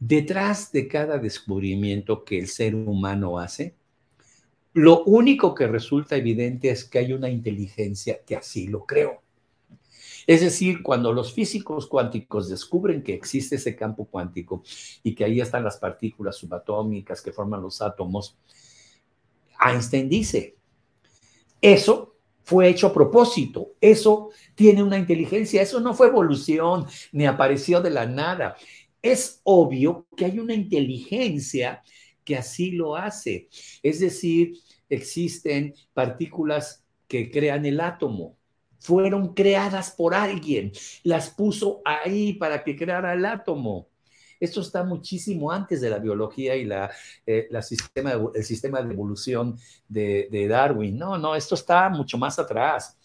detrás 0.00 0.72
de 0.72 0.88
cada 0.88 1.18
descubrimiento 1.18 2.24
que 2.24 2.38
el 2.38 2.48
ser 2.48 2.74
humano 2.74 3.38
hace, 3.38 3.76
lo 4.78 5.02
único 5.04 5.56
que 5.56 5.66
resulta 5.66 6.14
evidente 6.14 6.70
es 6.70 6.84
que 6.84 7.00
hay 7.00 7.12
una 7.12 7.28
inteligencia 7.28 8.20
que 8.24 8.36
así 8.36 8.68
lo 8.68 8.86
creo. 8.86 9.22
Es 10.24 10.40
decir, 10.40 10.84
cuando 10.84 11.12
los 11.12 11.32
físicos 11.32 11.88
cuánticos 11.88 12.48
descubren 12.48 13.02
que 13.02 13.12
existe 13.12 13.56
ese 13.56 13.74
campo 13.74 14.04
cuántico 14.04 14.62
y 15.02 15.16
que 15.16 15.24
ahí 15.24 15.40
están 15.40 15.64
las 15.64 15.78
partículas 15.78 16.36
subatómicas 16.36 17.22
que 17.22 17.32
forman 17.32 17.60
los 17.60 17.82
átomos, 17.82 18.38
Einstein 19.60 20.08
dice, 20.08 20.54
eso 21.60 22.14
fue 22.44 22.68
hecho 22.68 22.86
a 22.86 22.92
propósito, 22.92 23.72
eso 23.80 24.30
tiene 24.54 24.84
una 24.84 24.96
inteligencia, 24.96 25.60
eso 25.60 25.80
no 25.80 25.92
fue 25.92 26.06
evolución 26.06 26.86
ni 27.10 27.26
apareció 27.26 27.80
de 27.80 27.90
la 27.90 28.06
nada. 28.06 28.56
Es 29.02 29.40
obvio 29.42 30.06
que 30.16 30.26
hay 30.26 30.38
una 30.38 30.54
inteligencia 30.54 31.82
que 32.28 32.36
así 32.36 32.72
lo 32.72 32.94
hace. 32.94 33.48
Es 33.82 34.00
decir, 34.00 34.58
existen 34.86 35.72
partículas 35.94 36.84
que 37.06 37.30
crean 37.30 37.64
el 37.64 37.80
átomo. 37.80 38.36
Fueron 38.80 39.32
creadas 39.32 39.92
por 39.92 40.14
alguien, 40.14 40.70
las 41.04 41.30
puso 41.30 41.80
ahí 41.86 42.34
para 42.34 42.62
que 42.62 42.76
creara 42.76 43.14
el 43.14 43.24
átomo. 43.24 43.88
Esto 44.38 44.60
está 44.60 44.84
muchísimo 44.84 45.50
antes 45.50 45.80
de 45.80 45.88
la 45.88 45.98
biología 45.98 46.54
y 46.54 46.66
la, 46.66 46.90
eh, 47.24 47.48
sistema, 47.62 48.12
el 48.34 48.44
sistema 48.44 48.82
de 48.82 48.92
evolución 48.92 49.58
de, 49.88 50.46
Darwin. 50.50 50.98
No, 50.98 51.16
no, 51.16 51.34
esto 51.34 51.54
está 51.54 51.88
mucho 51.88 52.18
más 52.18 52.38
atrás. 52.38 52.98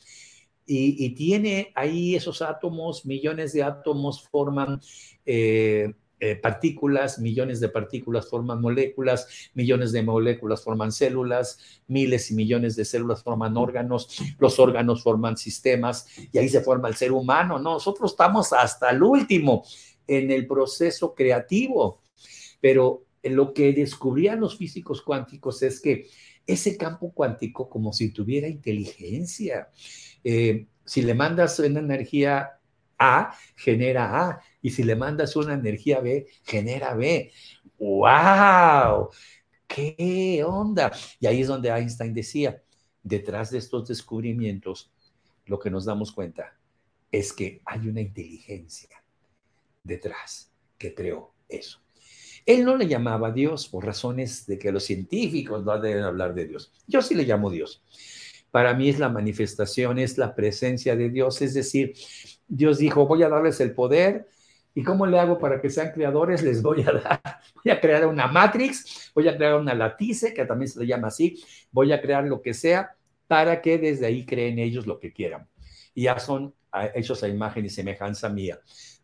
Y, 0.65 1.09
tiene 1.15 1.71
ahí 1.75 2.15
esos 2.15 2.41
átomos, 2.41 3.05
millones 3.05 3.53
de 3.53 3.63
átomos 3.63 4.27
forman 4.29 4.81
eh, 5.25 5.93
eh, 6.25 6.37
partículas, 6.37 7.19
millones 7.19 7.59
de 7.59 7.67
partículas 7.67 8.29
forman 8.29 8.61
moléculas, 8.61 9.51
millones 9.55 9.91
de 9.91 10.03
moléculas 10.03 10.63
forman 10.63 10.93
células, 10.93 11.81
miles 11.87 12.31
y 12.31 12.35
millones 12.35 12.77
de 12.77 12.85
células 12.85 13.21
forman 13.21 13.57
órganos, 13.57 14.07
los 14.39 14.57
órganos 14.57 15.03
forman 15.03 15.35
sistemas 15.35 16.07
y 16.31 16.37
ahí 16.37 16.47
se 16.47 16.61
forma 16.61 16.87
el 16.87 16.95
ser 16.95 17.11
humano. 17.11 17.59
nosotros 17.59 18.11
estamos 18.11 18.53
hasta 18.53 18.91
el 18.91 19.03
último 19.03 19.65
en 20.07 20.31
el 20.31 20.47
proceso 20.47 21.13
creativo, 21.13 22.01
pero 22.61 23.03
lo 23.23 23.53
que 23.53 23.73
descubrían 23.73 24.39
los 24.39 24.57
físicos 24.57 25.01
cuánticos 25.01 25.61
es 25.61 25.81
que 25.81 26.07
ese 26.47 26.77
campo 26.77 27.11
cuántico 27.11 27.69
como 27.69 27.91
si 27.91 28.11
tuviera 28.11 28.47
inteligencia. 28.47 29.67
Eh, 30.23 30.67
si 30.85 31.01
le 31.01 31.15
mandas 31.15 31.59
una 31.59 31.81
energía 31.81 32.61
A, 32.97 33.35
genera 33.55 34.29
A 34.29 34.41
y 34.61 34.71
si 34.71 34.83
le 34.83 34.95
mandas 34.95 35.35
una 35.35 35.53
energía 35.53 35.99
B, 35.99 36.27
genera 36.43 36.93
B. 36.93 37.31
¡Wow! 37.77 39.09
¿Qué 39.67 40.43
onda? 40.45 40.91
Y 41.19 41.27
ahí 41.27 41.41
es 41.41 41.47
donde 41.47 41.69
Einstein 41.69 42.13
decía, 42.13 42.61
detrás 43.01 43.51
de 43.51 43.57
estos 43.57 43.87
descubrimientos, 43.87 44.91
lo 45.45 45.59
que 45.59 45.69
nos 45.69 45.85
damos 45.85 46.11
cuenta 46.11 46.57
es 47.11 47.33
que 47.33 47.61
hay 47.65 47.87
una 47.87 48.01
inteligencia 48.01 49.03
detrás 49.83 50.51
que 50.77 50.93
creó 50.93 51.33
eso. 51.47 51.81
Él 52.45 52.65
no 52.65 52.75
le 52.75 52.87
llamaba 52.87 53.31
Dios 53.31 53.67
por 53.67 53.85
razones 53.85 54.45
de 54.45 54.57
que 54.57 54.71
los 54.71 54.83
científicos 54.83 55.63
no 55.63 55.79
deben 55.79 56.03
hablar 56.03 56.33
de 56.33 56.45
Dios. 56.45 56.73
Yo 56.87 57.01
sí 57.01 57.15
le 57.15 57.23
llamo 57.23 57.49
Dios. 57.49 57.83
Para 58.51 58.73
mí 58.73 58.89
es 58.89 58.99
la 58.99 59.09
manifestación, 59.09 59.97
es 59.97 60.17
la 60.17 60.35
presencia 60.35 60.95
de 60.95 61.09
Dios. 61.09 61.41
Es 61.41 61.53
decir, 61.53 61.93
Dios 62.47 62.77
dijo, 62.77 63.07
voy 63.07 63.23
a 63.23 63.29
darles 63.29 63.59
el 63.61 63.73
poder 63.73 64.27
¿Y 64.75 64.83
cómo 64.83 65.05
le 65.05 65.19
hago 65.19 65.37
para 65.37 65.61
que 65.61 65.69
sean 65.69 65.91
creadores? 65.91 66.41
Les 66.41 66.61
voy 66.61 66.81
a 66.81 66.91
dar, 66.91 67.21
voy 67.63 67.71
a 67.71 67.79
crear 67.79 68.07
una 68.07 68.27
matrix, 68.27 69.11
voy 69.13 69.27
a 69.27 69.35
crear 69.35 69.55
una 69.55 69.73
latice, 69.73 70.33
que 70.33 70.45
también 70.45 70.69
se 70.69 70.79
le 70.79 70.87
llama 70.87 71.09
así, 71.09 71.43
voy 71.71 71.91
a 71.91 72.01
crear 72.01 72.23
lo 72.23 72.41
que 72.41 72.53
sea 72.53 72.95
para 73.27 73.61
que 73.61 73.77
desde 73.77 74.05
ahí 74.05 74.25
creen 74.25 74.59
ellos 74.59 74.87
lo 74.87 74.99
que 74.99 75.13
quieran. 75.13 75.47
Y 75.93 76.03
ya 76.03 76.19
son 76.19 76.53
hechos 76.95 77.21
a 77.21 77.27
imagen 77.27 77.65
y 77.65 77.69
semejanza 77.69 78.29
mía, 78.29 78.59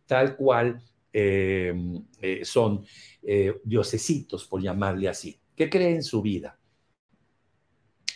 tal 0.07 0.35
cual 0.35 0.81
eh, 1.13 1.73
eh, 2.19 2.43
son 2.43 2.83
eh, 3.21 3.59
diosesitos, 3.63 4.45
por 4.45 4.61
llamarle 4.61 5.07
así, 5.07 5.39
que 5.55 5.69
creen 5.69 6.01
su 6.01 6.21
vida. 6.21 6.57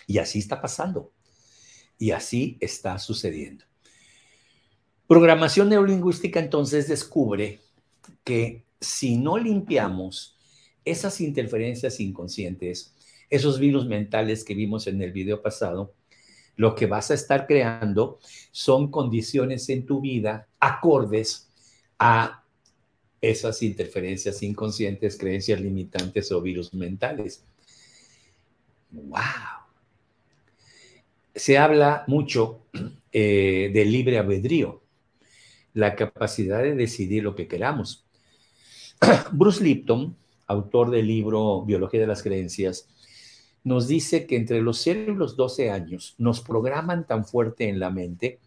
Y 0.07 0.17
así 0.17 0.39
está 0.39 0.59
pasando. 0.59 1.13
Y 1.99 2.11
así 2.11 2.57
está 2.59 2.97
sucediendo. 2.97 3.65
Programación 5.07 5.69
neurolingüística 5.69 6.39
entonces 6.39 6.87
descubre 6.87 7.59
que 8.23 8.63
si 8.79 9.17
no 9.17 9.37
limpiamos 9.37 10.37
esas 10.85 11.19
interferencias 11.19 11.99
inconscientes, 11.99 12.93
esos 13.29 13.59
virus 13.59 13.85
mentales 13.85 14.43
que 14.43 14.55
vimos 14.55 14.87
en 14.87 15.01
el 15.01 15.11
video 15.11 15.41
pasado, 15.41 15.93
lo 16.55 16.75
que 16.75 16.85
vas 16.85 17.11
a 17.11 17.15
estar 17.15 17.47
creando 17.47 18.19
son 18.51 18.91
condiciones 18.91 19.67
en 19.69 19.85
tu 19.85 20.01
vida 20.01 20.47
acordes 20.59 21.49
a 21.99 22.43
esas 23.19 23.61
interferencias 23.61 24.43
inconscientes, 24.43 25.17
creencias 25.17 25.59
limitantes 25.59 26.31
o 26.31 26.41
virus 26.41 26.73
mentales. 26.73 27.43
¡Wow! 28.91 29.19
Se 31.33 31.57
habla 31.57 32.03
mucho 32.07 32.61
eh, 33.11 33.71
del 33.73 33.91
libre 33.91 34.19
albedrío 34.19 34.82
la 35.73 35.95
capacidad 35.95 36.61
de 36.61 36.75
decidir 36.75 37.23
lo 37.23 37.35
que 37.35 37.47
queramos. 37.47 38.05
Bruce 39.31 39.63
Lipton, 39.63 40.15
autor 40.47 40.91
del 40.91 41.07
libro 41.07 41.63
Biología 41.63 42.01
de 42.01 42.07
las 42.07 42.23
Creencias, 42.23 42.87
nos 43.63 43.87
dice 43.87 44.27
que 44.27 44.35
entre 44.35 44.61
los 44.61 44.79
0 44.81 45.13
y 45.13 45.15
los 45.15 45.35
12 45.35 45.71
años 45.71 46.15
nos 46.17 46.41
programan 46.41 47.07
tan 47.07 47.25
fuerte 47.25 47.69
en 47.69 47.79
la 47.79 47.89
mente 47.89 48.39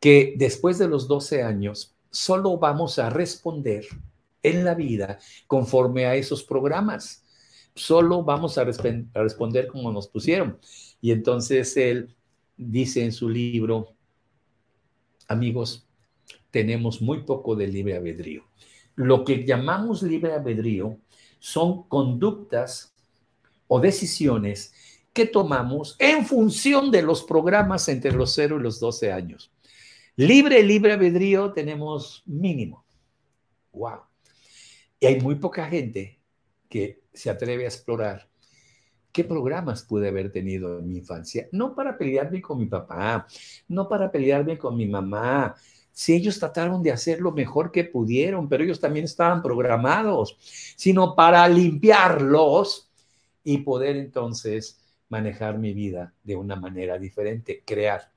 que 0.00 0.34
después 0.36 0.78
de 0.78 0.88
los 0.88 1.08
12 1.08 1.42
años 1.42 1.94
solo 2.10 2.58
vamos 2.58 2.98
a 2.98 3.10
responder 3.10 3.86
en 4.42 4.64
la 4.64 4.74
vida 4.74 5.18
conforme 5.46 6.06
a 6.06 6.14
esos 6.16 6.42
programas. 6.42 7.24
Solo 7.74 8.22
vamos 8.22 8.58
a, 8.58 8.62
a 8.62 9.22
responder 9.22 9.68
como 9.68 9.92
nos 9.92 10.08
pusieron. 10.08 10.58
Y 11.00 11.12
entonces 11.12 11.76
él 11.76 12.14
dice 12.56 13.04
en 13.04 13.12
su 13.12 13.28
libro, 13.28 13.94
amigos, 15.28 15.85
tenemos 16.56 17.02
muy 17.02 17.18
poco 17.24 17.54
de 17.54 17.66
libre 17.66 17.98
albedrío. 17.98 18.46
Lo 18.94 19.26
que 19.26 19.44
llamamos 19.44 20.02
libre 20.02 20.32
albedrío 20.32 20.98
son 21.38 21.86
conductas 21.86 22.94
o 23.66 23.78
decisiones 23.78 24.72
que 25.12 25.26
tomamos 25.26 25.96
en 25.98 26.24
función 26.24 26.90
de 26.90 27.02
los 27.02 27.24
programas 27.24 27.90
entre 27.90 28.12
los 28.12 28.32
0 28.32 28.56
y 28.58 28.62
los 28.62 28.80
12 28.80 29.12
años. 29.12 29.52
Libre, 30.16 30.62
libre 30.62 30.94
albedrío 30.94 31.52
tenemos 31.52 32.22
mínimo. 32.24 32.86
Wow. 33.72 34.00
Y 34.98 35.04
hay 35.04 35.20
muy 35.20 35.34
poca 35.34 35.68
gente 35.68 36.18
que 36.70 37.02
se 37.12 37.28
atreve 37.28 37.64
a 37.64 37.68
explorar 37.68 38.30
qué 39.12 39.24
programas 39.24 39.82
pude 39.82 40.08
haber 40.08 40.32
tenido 40.32 40.78
en 40.78 40.88
mi 40.88 41.00
infancia. 41.00 41.48
No 41.52 41.74
para 41.74 41.98
pelearme 41.98 42.40
con 42.40 42.56
mi 42.56 42.64
papá, 42.64 43.26
no 43.68 43.90
para 43.90 44.10
pelearme 44.10 44.56
con 44.56 44.74
mi 44.74 44.86
mamá. 44.86 45.54
Si 45.96 46.12
ellos 46.12 46.38
trataron 46.38 46.82
de 46.82 46.92
hacer 46.92 47.22
lo 47.22 47.32
mejor 47.32 47.72
que 47.72 47.82
pudieron, 47.82 48.50
pero 48.50 48.62
ellos 48.62 48.80
también 48.80 49.06
estaban 49.06 49.42
programados, 49.42 50.36
sino 50.76 51.16
para 51.16 51.48
limpiarlos 51.48 52.90
y 53.42 53.56
poder 53.58 53.96
entonces 53.96 54.78
manejar 55.08 55.56
mi 55.56 55.72
vida 55.72 56.12
de 56.22 56.36
una 56.36 56.54
manera 56.54 56.98
diferente, 56.98 57.62
crear. 57.64 58.12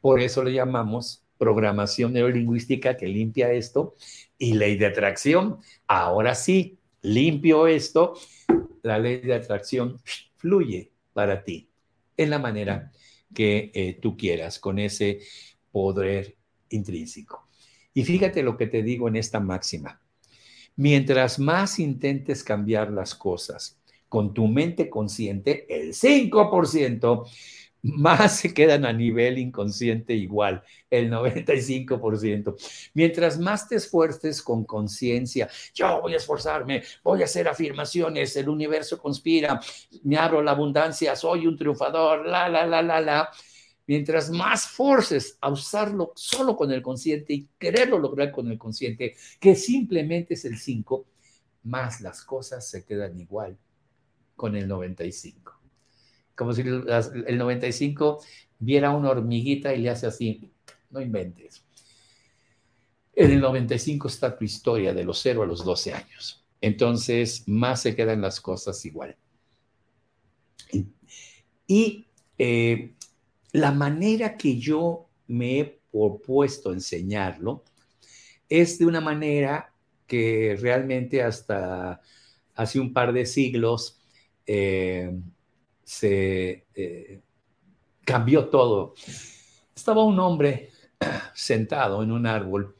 Por 0.00 0.18
eso 0.18 0.42
le 0.42 0.54
llamamos 0.54 1.22
programación 1.38 2.14
neurolingüística 2.14 2.96
que 2.96 3.06
limpia 3.06 3.52
esto 3.52 3.94
y 4.36 4.54
ley 4.54 4.76
de 4.76 4.86
atracción. 4.86 5.58
Ahora 5.86 6.34
sí, 6.34 6.80
limpio 7.00 7.68
esto, 7.68 8.14
la 8.82 8.98
ley 8.98 9.20
de 9.20 9.34
atracción 9.34 10.00
fluye 10.34 10.90
para 11.12 11.44
ti 11.44 11.68
en 12.16 12.30
la 12.30 12.40
manera 12.40 12.90
que 13.32 13.70
eh, 13.72 14.00
tú 14.02 14.16
quieras, 14.16 14.58
con 14.58 14.80
ese 14.80 15.20
poder 15.70 16.34
intrínseco. 16.70 17.46
Y 17.92 18.04
fíjate 18.04 18.42
lo 18.42 18.56
que 18.56 18.66
te 18.66 18.82
digo 18.82 19.08
en 19.08 19.16
esta 19.16 19.40
máxima. 19.40 20.00
Mientras 20.76 21.38
más 21.38 21.78
intentes 21.78 22.42
cambiar 22.42 22.90
las 22.90 23.14
cosas 23.14 23.78
con 24.08 24.34
tu 24.34 24.46
mente 24.48 24.90
consciente, 24.90 25.66
el 25.68 25.94
5%, 25.94 27.26
más 27.84 28.38
se 28.38 28.54
quedan 28.54 28.86
a 28.86 28.92
nivel 28.92 29.38
inconsciente 29.38 30.14
igual, 30.14 30.62
el 30.90 31.10
95%. 31.10 32.56
Mientras 32.94 33.38
más 33.38 33.68
te 33.68 33.76
esfuerces 33.76 34.42
con 34.42 34.64
conciencia, 34.64 35.48
yo 35.74 36.00
voy 36.00 36.14
a 36.14 36.16
esforzarme, 36.16 36.82
voy 37.02 37.22
a 37.22 37.26
hacer 37.26 37.46
afirmaciones, 37.46 38.34
el 38.36 38.48
universo 38.48 38.98
conspira, 38.98 39.60
me 40.02 40.16
abro 40.16 40.42
la 40.42 40.52
abundancia, 40.52 41.14
soy 41.14 41.46
un 41.46 41.56
triunfador, 41.56 42.26
la, 42.26 42.48
la, 42.48 42.66
la, 42.66 42.82
la, 42.82 43.00
la. 43.00 43.30
Mientras 43.86 44.30
más 44.30 44.66
forces 44.66 45.36
a 45.40 45.50
usarlo 45.50 46.12
solo 46.16 46.56
con 46.56 46.72
el 46.72 46.82
consciente 46.82 47.34
y 47.34 47.48
quererlo 47.58 47.98
lograr 47.98 48.32
con 48.32 48.50
el 48.50 48.58
consciente, 48.58 49.14
que 49.38 49.54
simplemente 49.54 50.34
es 50.34 50.44
el 50.44 50.58
5, 50.58 51.06
más 51.64 52.00
las 52.00 52.22
cosas 52.22 52.68
se 52.68 52.84
quedan 52.84 53.18
igual 53.20 53.58
con 54.36 54.56
el 54.56 54.66
95 54.66 55.64
como 56.34 56.52
si 56.52 56.62
el 56.62 57.38
95 57.38 58.20
viera 58.58 58.90
una 58.90 59.10
hormiguita 59.10 59.74
y 59.74 59.80
le 59.80 59.90
hace 59.90 60.06
así, 60.06 60.50
no 60.90 61.00
inventes. 61.00 61.64
En 63.14 63.30
el 63.30 63.40
95 63.40 64.08
está 64.08 64.36
tu 64.36 64.44
historia 64.44 64.92
de 64.92 65.04
los 65.04 65.20
0 65.20 65.42
a 65.42 65.46
los 65.46 65.64
12 65.64 65.92
años. 65.92 66.44
Entonces, 66.60 67.44
más 67.46 67.82
se 67.82 67.94
quedan 67.94 68.20
las 68.20 68.40
cosas 68.40 68.84
igual. 68.84 69.16
Y 71.66 72.06
eh, 72.38 72.94
la 73.54 73.70
manera 73.70 74.36
que 74.36 74.58
yo 74.58 75.06
me 75.28 75.60
he 75.60 75.80
propuesto 75.92 76.72
enseñarlo 76.72 77.62
es 78.48 78.80
de 78.80 78.86
una 78.86 79.00
manera 79.00 79.72
que 80.08 80.58
realmente 80.60 81.22
hasta 81.22 82.00
hace 82.56 82.80
un 82.80 82.92
par 82.92 83.12
de 83.12 83.24
siglos 83.24 84.00
eh, 84.44 85.16
se 85.84 86.66
eh, 86.74 87.20
cambió 88.04 88.48
todo. 88.48 88.94
Estaba 89.74 90.02
un 90.02 90.18
hombre 90.18 90.70
sentado 91.34 92.02
en 92.02 92.10
un 92.10 92.26
árbol 92.26 92.74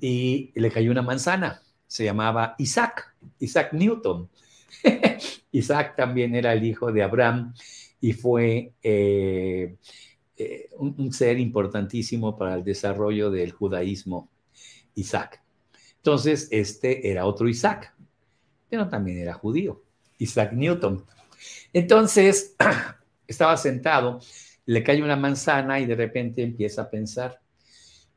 y 0.00 0.52
le 0.54 0.70
cayó 0.70 0.92
una 0.92 1.02
manzana. 1.02 1.62
Se 1.88 2.04
llamaba 2.04 2.54
Isaac, 2.58 3.16
Isaac 3.40 3.72
Newton. 3.72 4.30
Isaac 5.50 5.96
también 5.96 6.36
era 6.36 6.52
el 6.52 6.64
hijo 6.64 6.92
de 6.92 7.02
Abraham 7.02 7.54
y 8.00 8.12
fue 8.12 8.72
eh, 8.82 9.76
eh, 10.36 10.70
un, 10.78 11.12
ser 11.12 11.38
importantísimo 11.38 12.36
para 12.36 12.54
el 12.54 12.64
desarrollo 12.64 13.30
del 13.30 13.52
judaísmo, 13.52 14.30
Isaac. 14.94 15.42
Entonces, 15.96 16.48
este 16.50 17.10
era 17.10 17.26
otro 17.26 17.48
Isaac, 17.48 17.94
pero 18.68 18.88
también 18.88 19.18
era 19.18 19.34
judío, 19.34 19.82
Isaac 20.18 20.52
Newton. 20.52 21.04
Entonces, 21.72 22.56
estaba 23.26 23.56
sentado, 23.56 24.20
le 24.64 24.82
cae 24.82 25.02
una 25.02 25.16
manzana 25.16 25.78
y 25.80 25.86
de 25.86 25.94
repente 25.94 26.42
empieza 26.42 26.82
a 26.82 26.90
pensar, 26.90 27.40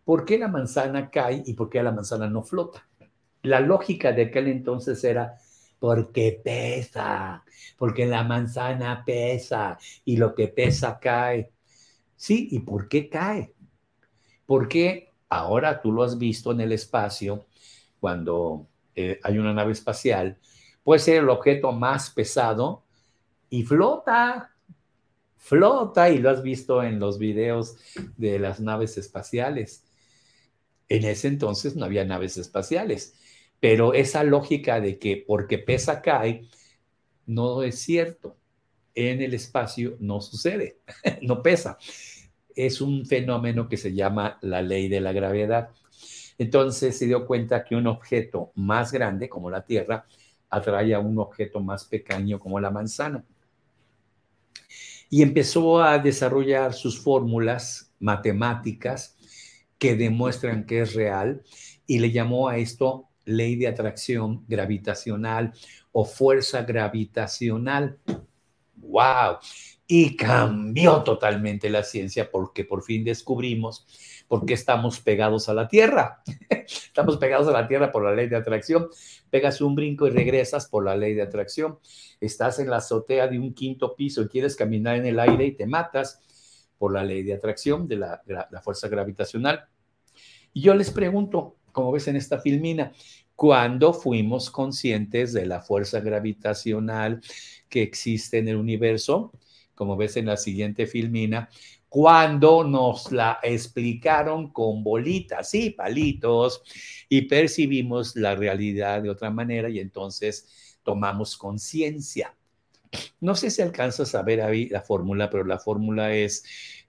¿por 0.05 0.23
qué 0.23 0.37
la 0.37 0.47
manzana 0.47 1.09
cae 1.09 1.43
y 1.45 1.53
por 1.53 1.69
qué 1.69 1.83
la 1.83 1.91
manzana 1.91 2.29
no 2.29 2.43
flota? 2.43 2.87
La 3.41 3.59
lógica 3.59 4.13
de 4.13 4.23
aquel 4.23 4.47
entonces 4.47 5.03
era, 5.03 5.37
porque 5.83 6.39
pesa, 6.41 7.43
porque 7.77 8.05
la 8.05 8.23
manzana 8.23 9.03
pesa 9.05 9.77
y 10.05 10.15
lo 10.15 10.33
que 10.33 10.47
pesa 10.47 10.97
cae. 10.97 11.51
Sí, 12.15 12.47
¿y 12.51 12.59
por 12.59 12.87
qué 12.87 13.09
cae? 13.09 13.53
Porque 14.45 15.11
ahora 15.27 15.81
tú 15.81 15.91
lo 15.91 16.03
has 16.03 16.17
visto 16.17 16.53
en 16.53 16.61
el 16.61 16.71
espacio, 16.71 17.47
cuando 17.99 18.65
eh, 18.95 19.19
hay 19.23 19.37
una 19.37 19.51
nave 19.51 19.73
espacial, 19.73 20.37
puede 20.85 20.99
ser 21.01 21.17
el 21.17 21.27
objeto 21.27 21.73
más 21.73 22.11
pesado 22.11 22.85
y 23.49 23.63
flota, 23.63 24.55
flota, 25.35 26.09
y 26.09 26.19
lo 26.19 26.29
has 26.29 26.41
visto 26.41 26.81
en 26.81 26.97
los 26.97 27.19
videos 27.19 27.75
de 28.15 28.39
las 28.39 28.61
naves 28.61 28.97
espaciales. 28.97 29.83
En 30.87 31.03
ese 31.03 31.27
entonces 31.27 31.75
no 31.75 31.83
había 31.83 32.05
naves 32.05 32.37
espaciales, 32.37 33.17
pero 33.63 33.93
esa 33.93 34.25
lógica 34.25 34.81
de 34.81 34.99
que 34.99 35.23
porque 35.25 35.57
pesa 35.57 36.01
cae, 36.01 36.49
no 37.25 37.63
es 37.63 37.79
cierto. 37.79 38.35
En 38.93 39.21
el 39.21 39.33
espacio 39.33 39.95
no 40.01 40.19
sucede, 40.19 40.79
no 41.21 41.41
pesa. 41.41 41.77
Es 42.53 42.81
un 42.81 43.05
fenómeno 43.05 43.69
que 43.69 43.77
se 43.77 43.93
llama 43.93 44.37
la 44.41 44.61
ley 44.61 44.89
de 44.89 44.99
la 44.99 45.13
gravedad. 45.13 45.69
Entonces 46.37 46.97
se 46.97 47.05
dio 47.05 47.25
cuenta 47.25 47.63
que 47.63 47.77
un 47.77 47.87
objeto 47.87 48.51
más 48.55 48.91
grande, 48.91 49.29
como 49.29 49.49
la 49.49 49.65
Tierra, 49.65 50.07
atrae 50.49 50.93
a 50.93 50.99
un 50.99 51.17
objeto 51.17 51.61
más 51.61 51.85
pequeño, 51.85 52.39
como 52.39 52.59
la 52.59 52.69
manzana 52.69 53.23
y 55.09 55.21
empezó 55.21 55.81
a 55.81 55.99
desarrollar 55.99 56.73
sus 56.73 56.99
fórmulas 56.99 57.93
matemáticas 57.99 59.15
que 59.77 59.95
demuestran 59.95 60.65
que 60.65 60.81
es 60.81 60.95
real 60.95 61.43
y 61.87 61.99
le 61.99 62.11
llamó 62.11 62.49
a 62.49 62.57
esto 62.57 63.07
ley 63.25 63.55
de 63.55 63.67
atracción 63.67 64.43
gravitacional 64.47 65.53
o 65.91 66.05
fuerza 66.05 66.63
gravitacional. 66.63 67.99
¡Wow! 68.75 69.37
Y 69.87 70.15
cambió 70.15 71.03
totalmente 71.03 71.69
la 71.69 71.83
ciencia 71.83 72.29
porque 72.29 72.63
por 72.63 72.83
fin 72.83 73.03
descubrimos 73.03 73.85
por 74.27 74.45
qué 74.45 74.53
estamos 74.53 74.99
pegados 74.99 75.49
a 75.49 75.53
la 75.53 75.67
Tierra. 75.67 76.23
estamos 76.65 77.17
pegados 77.17 77.47
a 77.47 77.51
la 77.51 77.67
Tierra 77.67 77.91
por 77.91 78.03
la 78.03 78.13
ley 78.13 78.27
de 78.27 78.35
atracción. 78.35 78.87
Pegas 79.29 79.61
un 79.61 79.75
brinco 79.75 80.07
y 80.07 80.11
regresas 80.11 80.67
por 80.67 80.83
la 80.85 80.95
ley 80.95 81.13
de 81.13 81.21
atracción 81.21 81.79
estás 82.25 82.59
en 82.59 82.69
la 82.69 82.77
azotea 82.77 83.27
de 83.27 83.39
un 83.39 83.53
quinto 83.53 83.95
piso 83.95 84.21
y 84.21 84.27
quieres 84.27 84.55
caminar 84.55 84.97
en 84.97 85.05
el 85.05 85.19
aire 85.19 85.45
y 85.45 85.51
te 85.51 85.65
matas 85.65 86.21
por 86.77 86.93
la 86.93 87.03
ley 87.03 87.23
de 87.23 87.33
atracción 87.33 87.87
de 87.87 87.97
la, 87.97 88.21
fuerza 88.63 88.87
gravitacional. 88.87 89.65
Y 90.53 90.61
yo 90.61 90.73
les 90.73 90.91
pregunto, 90.91 91.57
como 91.73 91.91
ves 91.91 92.07
en 92.07 92.15
esta 92.15 92.39
filmina, 92.39 92.93
¿cuándo 93.35 93.93
fuimos 93.93 94.49
conscientes 94.49 95.33
de 95.33 95.45
la 95.45 95.61
fuerza 95.61 95.99
gravitacional 95.99 97.21
que 97.67 97.81
existe 97.81 98.37
en 98.37 98.47
el 98.47 98.55
universo? 98.55 99.33
Como 99.75 99.97
ves 99.97 100.15
en 100.15 100.27
la 100.27 100.37
siguiente 100.37 100.87
filmina, 100.87 101.49
cuando 101.89 102.63
nos 102.63 103.11
la 103.11 103.39
explicaron 103.43 104.51
con 104.51 104.83
bolitas 104.83 105.53
y 105.53 105.71
palitos 105.71 106.63
y 107.09 107.23
percibimos 107.23 108.15
la 108.15 108.35
realidad 108.35 109.01
de 109.01 109.09
otra 109.09 109.29
manera 109.29 109.69
y 109.69 109.79
entonces 109.79 110.77
tomamos 110.83 111.37
conciencia. 111.37 112.35
No 113.19 113.35
sé 113.35 113.49
si 113.49 113.61
alcanzas 113.61 114.15
a 114.15 114.21
ver 114.21 114.41
ahí 114.41 114.69
la 114.69 114.81
fórmula, 114.81 115.29
pero 115.29 115.43
la 115.43 115.59
fórmula 115.59 116.13
es 116.13 116.43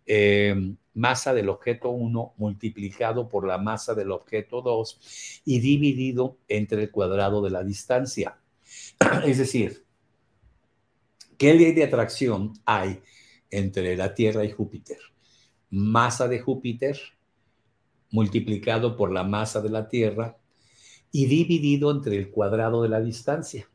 eh, 0.06 0.74
masa 0.94 1.34
del 1.34 1.48
objeto 1.48 1.90
1 1.90 2.34
multiplicado 2.36 3.28
por 3.28 3.46
la 3.46 3.58
masa 3.58 3.94
del 3.94 4.12
objeto 4.12 4.62
2 4.62 5.42
y 5.44 5.60
dividido 5.60 6.38
entre 6.48 6.82
el 6.82 6.90
cuadrado 6.90 7.42
de 7.42 7.50
la 7.50 7.62
distancia. 7.62 8.38
Es 9.26 9.38
decir, 9.38 9.84
¿qué 11.36 11.54
ley 11.54 11.72
de 11.72 11.84
atracción 11.84 12.52
hay 12.64 13.00
entre 13.50 13.96
la 13.96 14.14
Tierra 14.14 14.44
y 14.44 14.50
Júpiter? 14.50 14.98
Masa 15.70 16.28
de 16.28 16.38
Júpiter 16.38 16.98
multiplicado 18.10 18.96
por 18.96 19.12
la 19.12 19.24
masa 19.24 19.60
de 19.60 19.70
la 19.70 19.88
Tierra 19.88 20.38
y 21.10 21.26
dividido 21.26 21.90
entre 21.90 22.16
el 22.16 22.30
cuadrado 22.30 22.82
de 22.82 22.88
la 22.88 23.00
distancia. 23.00 23.68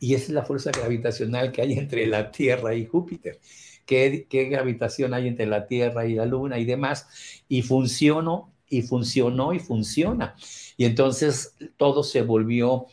Y 0.00 0.14
esa 0.14 0.24
es 0.24 0.30
la 0.30 0.44
fuerza 0.44 0.70
gravitacional 0.70 1.52
que 1.52 1.62
hay 1.62 1.74
entre 1.74 2.06
la 2.06 2.30
Tierra 2.30 2.74
y 2.74 2.86
Júpiter. 2.86 3.40
¿Qué, 3.86 4.26
gravitación 4.30 5.14
hay 5.14 5.28
entre 5.28 5.46
la 5.46 5.66
Tierra 5.66 6.06
y 6.06 6.14
la 6.14 6.26
Luna 6.26 6.58
y 6.58 6.64
demás? 6.64 7.06
Y 7.48 7.62
funcionó, 7.62 8.52
y 8.68 8.82
funcionó, 8.82 9.52
y 9.52 9.58
funciona. 9.58 10.34
Y 10.76 10.84
entonces 10.84 11.54
todo 11.76 12.02
se 12.02 12.22
volvió 12.22 12.86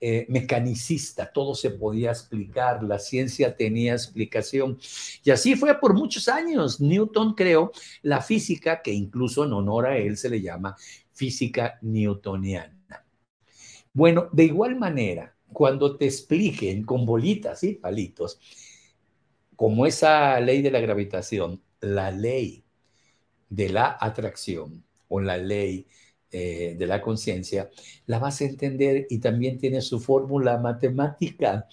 eh, 0.00 0.26
mecanicista, 0.28 1.32
todo 1.32 1.54
se 1.54 1.70
podía 1.70 2.10
explicar, 2.10 2.82
la 2.82 2.98
ciencia 2.98 3.56
tenía 3.56 3.92
explicación. 3.94 4.78
Y 5.24 5.30
así 5.30 5.56
fue 5.56 5.78
por 5.80 5.94
muchos 5.94 6.28
años. 6.28 6.80
Newton 6.80 7.34
creó 7.34 7.72
la 8.02 8.20
física, 8.22 8.80
que 8.82 8.92
incluso 8.92 9.44
en 9.44 9.52
honor 9.52 9.86
a 9.86 9.98
él 9.98 10.16
se 10.16 10.30
le 10.30 10.40
llama 10.40 10.76
física 11.12 11.78
newtoniana. 11.82 12.78
Bueno, 13.92 14.28
de 14.32 14.44
igual 14.44 14.76
manera, 14.76 15.34
cuando 15.52 15.96
te 15.96 16.04
expliquen 16.04 16.84
con 16.84 17.04
bolitas 17.04 17.64
y 17.64 17.74
palitos, 17.74 18.38
como 19.58 19.86
esa 19.86 20.38
ley 20.38 20.62
de 20.62 20.70
la 20.70 20.78
gravitación, 20.78 21.60
la 21.80 22.12
ley 22.12 22.62
de 23.48 23.68
la 23.70 23.98
atracción 24.00 24.84
o 25.08 25.18
la 25.18 25.36
ley 25.36 25.88
eh, 26.30 26.76
de 26.78 26.86
la 26.86 27.02
conciencia, 27.02 27.68
la 28.06 28.20
vas 28.20 28.40
a 28.40 28.44
entender 28.44 29.08
y 29.10 29.18
también 29.18 29.58
tiene 29.58 29.80
su 29.80 29.98
fórmula 29.98 30.58
matemática. 30.58 31.66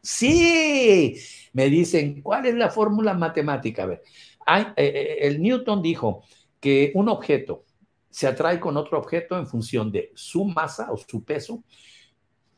Sí, 0.00 1.14
me 1.52 1.68
dicen, 1.68 2.22
¿cuál 2.22 2.46
es 2.46 2.54
la 2.54 2.70
fórmula 2.70 3.12
matemática? 3.12 3.82
A 3.82 3.86
ver, 3.86 4.02
eh, 4.46 4.72
eh, 4.76 5.16
el 5.26 5.42
Newton 5.42 5.82
dijo 5.82 6.22
que 6.58 6.90
un 6.94 7.10
objeto 7.10 7.66
se 8.08 8.28
atrae 8.28 8.58
con 8.58 8.78
otro 8.78 8.98
objeto 8.98 9.36
en 9.36 9.46
función 9.46 9.92
de 9.92 10.10
su 10.14 10.46
masa 10.46 10.90
o 10.90 10.96
su 10.96 11.22
peso. 11.22 11.62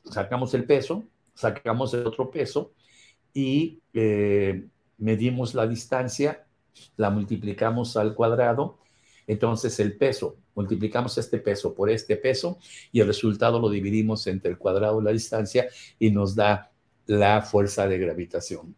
Sacamos 0.05 0.55
el 0.55 0.65
peso, 0.67 1.03
sacamos 1.35 1.93
el 1.95 2.07
otro 2.07 2.31
peso 2.31 2.75
y 3.35 3.81
medimos 4.99 5.55
la 5.55 5.67
distancia, 5.67 6.47
la 6.97 7.11
multiplicamos 7.11 7.97
al 7.97 8.15
cuadrado. 8.15 8.79
Entonces 9.27 9.79
el 9.81 9.97
peso 9.97 10.39
multiplicamos 10.59 11.17
este 11.19 11.39
peso 11.39 11.73
por 11.73 11.89
este 11.89 12.17
peso 12.17 12.59
y 12.91 12.99
el 12.99 13.07
resultado 13.07 13.61
lo 13.61 13.71
dividimos 13.71 14.27
entre 14.27 14.51
el 14.51 14.59
cuadrado 14.59 14.99
de 14.99 15.05
la 15.05 15.13
distancia 15.13 15.69
y 16.01 16.11
nos 16.11 16.35
da 16.35 16.73
la 17.07 17.43
fuerza 17.43 17.87
de 17.87 17.97
gravitación. 17.97 18.75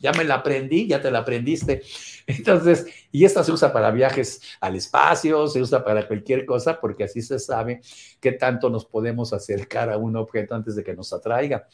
Ya 0.00 0.12
me 0.12 0.22
la 0.22 0.34
aprendí, 0.34 0.86
ya 0.86 1.00
te 1.00 1.10
la 1.10 1.20
aprendiste. 1.20 1.82
Entonces, 2.26 2.86
y 3.10 3.24
esta 3.24 3.42
se 3.42 3.52
usa 3.52 3.72
para 3.72 3.90
viajes 3.90 4.42
al 4.60 4.76
espacio, 4.76 5.48
se 5.48 5.62
usa 5.62 5.82
para 5.82 6.06
cualquier 6.06 6.44
cosa, 6.44 6.78
porque 6.78 7.04
así 7.04 7.22
se 7.22 7.38
sabe 7.38 7.80
qué 8.20 8.32
tanto 8.32 8.68
nos 8.68 8.84
podemos 8.84 9.32
acercar 9.32 9.90
a 9.90 9.96
un 9.96 10.14
objeto 10.14 10.54
antes 10.54 10.76
de 10.76 10.84
que 10.84 10.94
nos 10.94 11.12
atraiga. 11.14 11.66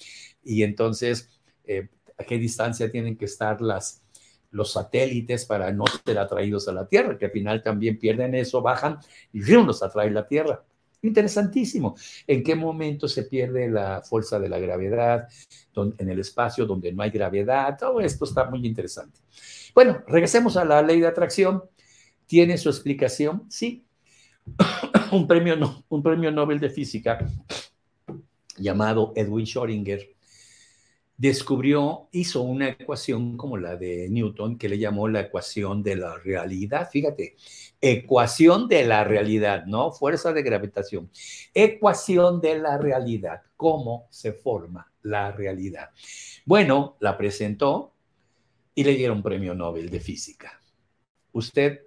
Y 0.45 0.63
entonces, 0.63 1.29
eh, 1.67 1.89
a 2.19 2.25
qué 2.25 2.39
distancia 2.39 2.91
tienen 2.91 3.17
que 3.17 3.25
estar 3.25 3.61
las, 3.61 4.03
los 4.51 4.73
satélites 4.73 5.45
para 5.45 5.73
no 5.73 5.85
ser 6.05 6.19
atraídos 6.19 6.69
a 6.69 6.73
la 6.73 6.87
Tierra, 6.87 7.19
que 7.19 7.27
al 7.27 7.33
final 7.33 7.63
también 7.63 7.99
pierden 7.99 8.35
eso, 8.35 8.63
bajan 8.63 8.99
y 9.33 9.41
nos 9.41 9.83
atrae 9.83 10.11
la 10.11 10.27
Tierra. 10.27 10.65
Interesantísimo. 11.03 11.97
¿En 12.27 12.43
qué 12.43 12.55
momento 12.55 13.09
se 13.09 13.25
pierde 13.25 13.69
la 13.69 14.01
fuerza 14.01 14.39
de 14.39 14.49
la 14.49 14.59
gravedad 14.59 15.29
en 15.77 16.09
el 16.09 16.19
espacio 16.19 16.65
donde 16.65 16.93
no 16.93 17.03
hay 17.03 17.11
gravedad? 17.11 17.77
Todo 17.79 18.01
esto 18.01 18.25
está 18.25 18.49
muy 18.49 18.67
interesante. 18.67 19.21
Bueno, 19.75 20.03
regresemos 20.07 20.57
a 20.57 20.65
la 20.65 20.81
ley 20.81 21.01
de 21.01 21.07
atracción. 21.07 21.63
¿Tiene 22.27 22.57
su 22.57 22.71
explicación? 22.71 23.45
Sí. 23.51 23.85
un, 25.13 25.27
premio, 25.27 25.85
un 25.89 26.03
premio 26.03 26.31
Nobel 26.31 26.59
de 26.59 26.71
Física 26.71 27.19
llamado 28.57 29.13
Edwin 29.15 29.45
Schrödinger 29.45 30.14
descubrió, 31.17 32.09
hizo 32.13 32.43
una 32.43 32.69
ecuación 32.69 33.37
como 33.37 33.57
la 33.57 33.77
de 33.77 34.09
Newton 34.11 34.59
que 34.59 34.69
le 34.69 34.79
llamó 34.79 35.09
la 35.09 35.21
ecuación 35.21 35.83
de 35.83 35.97
la 35.97 36.17
realidad. 36.19 36.89
Fíjate, 36.91 37.37
ecuación 37.81 38.69
de 38.69 38.85
la 38.85 39.05
realidad, 39.05 39.65
¿no? 39.67 39.93
Fuerza 39.93 40.33
de 40.33 40.43
gravitación. 40.43 41.11
Ecuación 41.53 42.41
de 42.41 42.59
la 42.59 42.79
realidad. 42.79 43.43
¿Cómo 43.57 44.09
se 44.11 44.33
forma 44.33 44.93
la 45.03 45.31
realidad? 45.33 45.91
Bueno, 46.45 46.97
la 47.01 47.17
presentó 47.17 47.95
y 48.75 48.83
le 48.83 48.95
dieron 48.95 49.23
premio 49.23 49.55
Nobel 49.55 49.91
de 49.91 50.01
Física. 50.01 50.61
Usted 51.33 51.83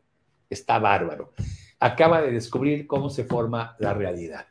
está 0.49 0.79
bárbaro. 0.79 1.33
Acaba 1.79 2.21
de 2.21 2.31
descubrir 2.31 2.87
cómo 2.87 3.09
se 3.09 3.25
forma 3.25 3.75
la 3.79 3.93
realidad. 3.93 4.47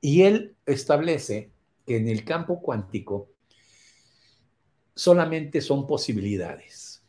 Y 0.00 0.22
él 0.22 0.54
establece 0.66 1.50
que 1.86 1.96
en 1.96 2.08
el 2.08 2.24
campo 2.24 2.60
cuántico 2.60 3.30
solamente 4.96 5.60
son 5.60 5.86
posibilidades. 5.86 7.04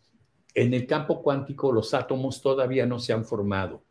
En 0.54 0.74
el 0.74 0.86
campo 0.86 1.24
cuántico 1.24 1.72
los 1.72 1.94
átomos 1.94 2.42
todavía 2.42 2.86
no 2.86 3.00
se 3.00 3.14
han 3.14 3.26
formado. 3.26 3.84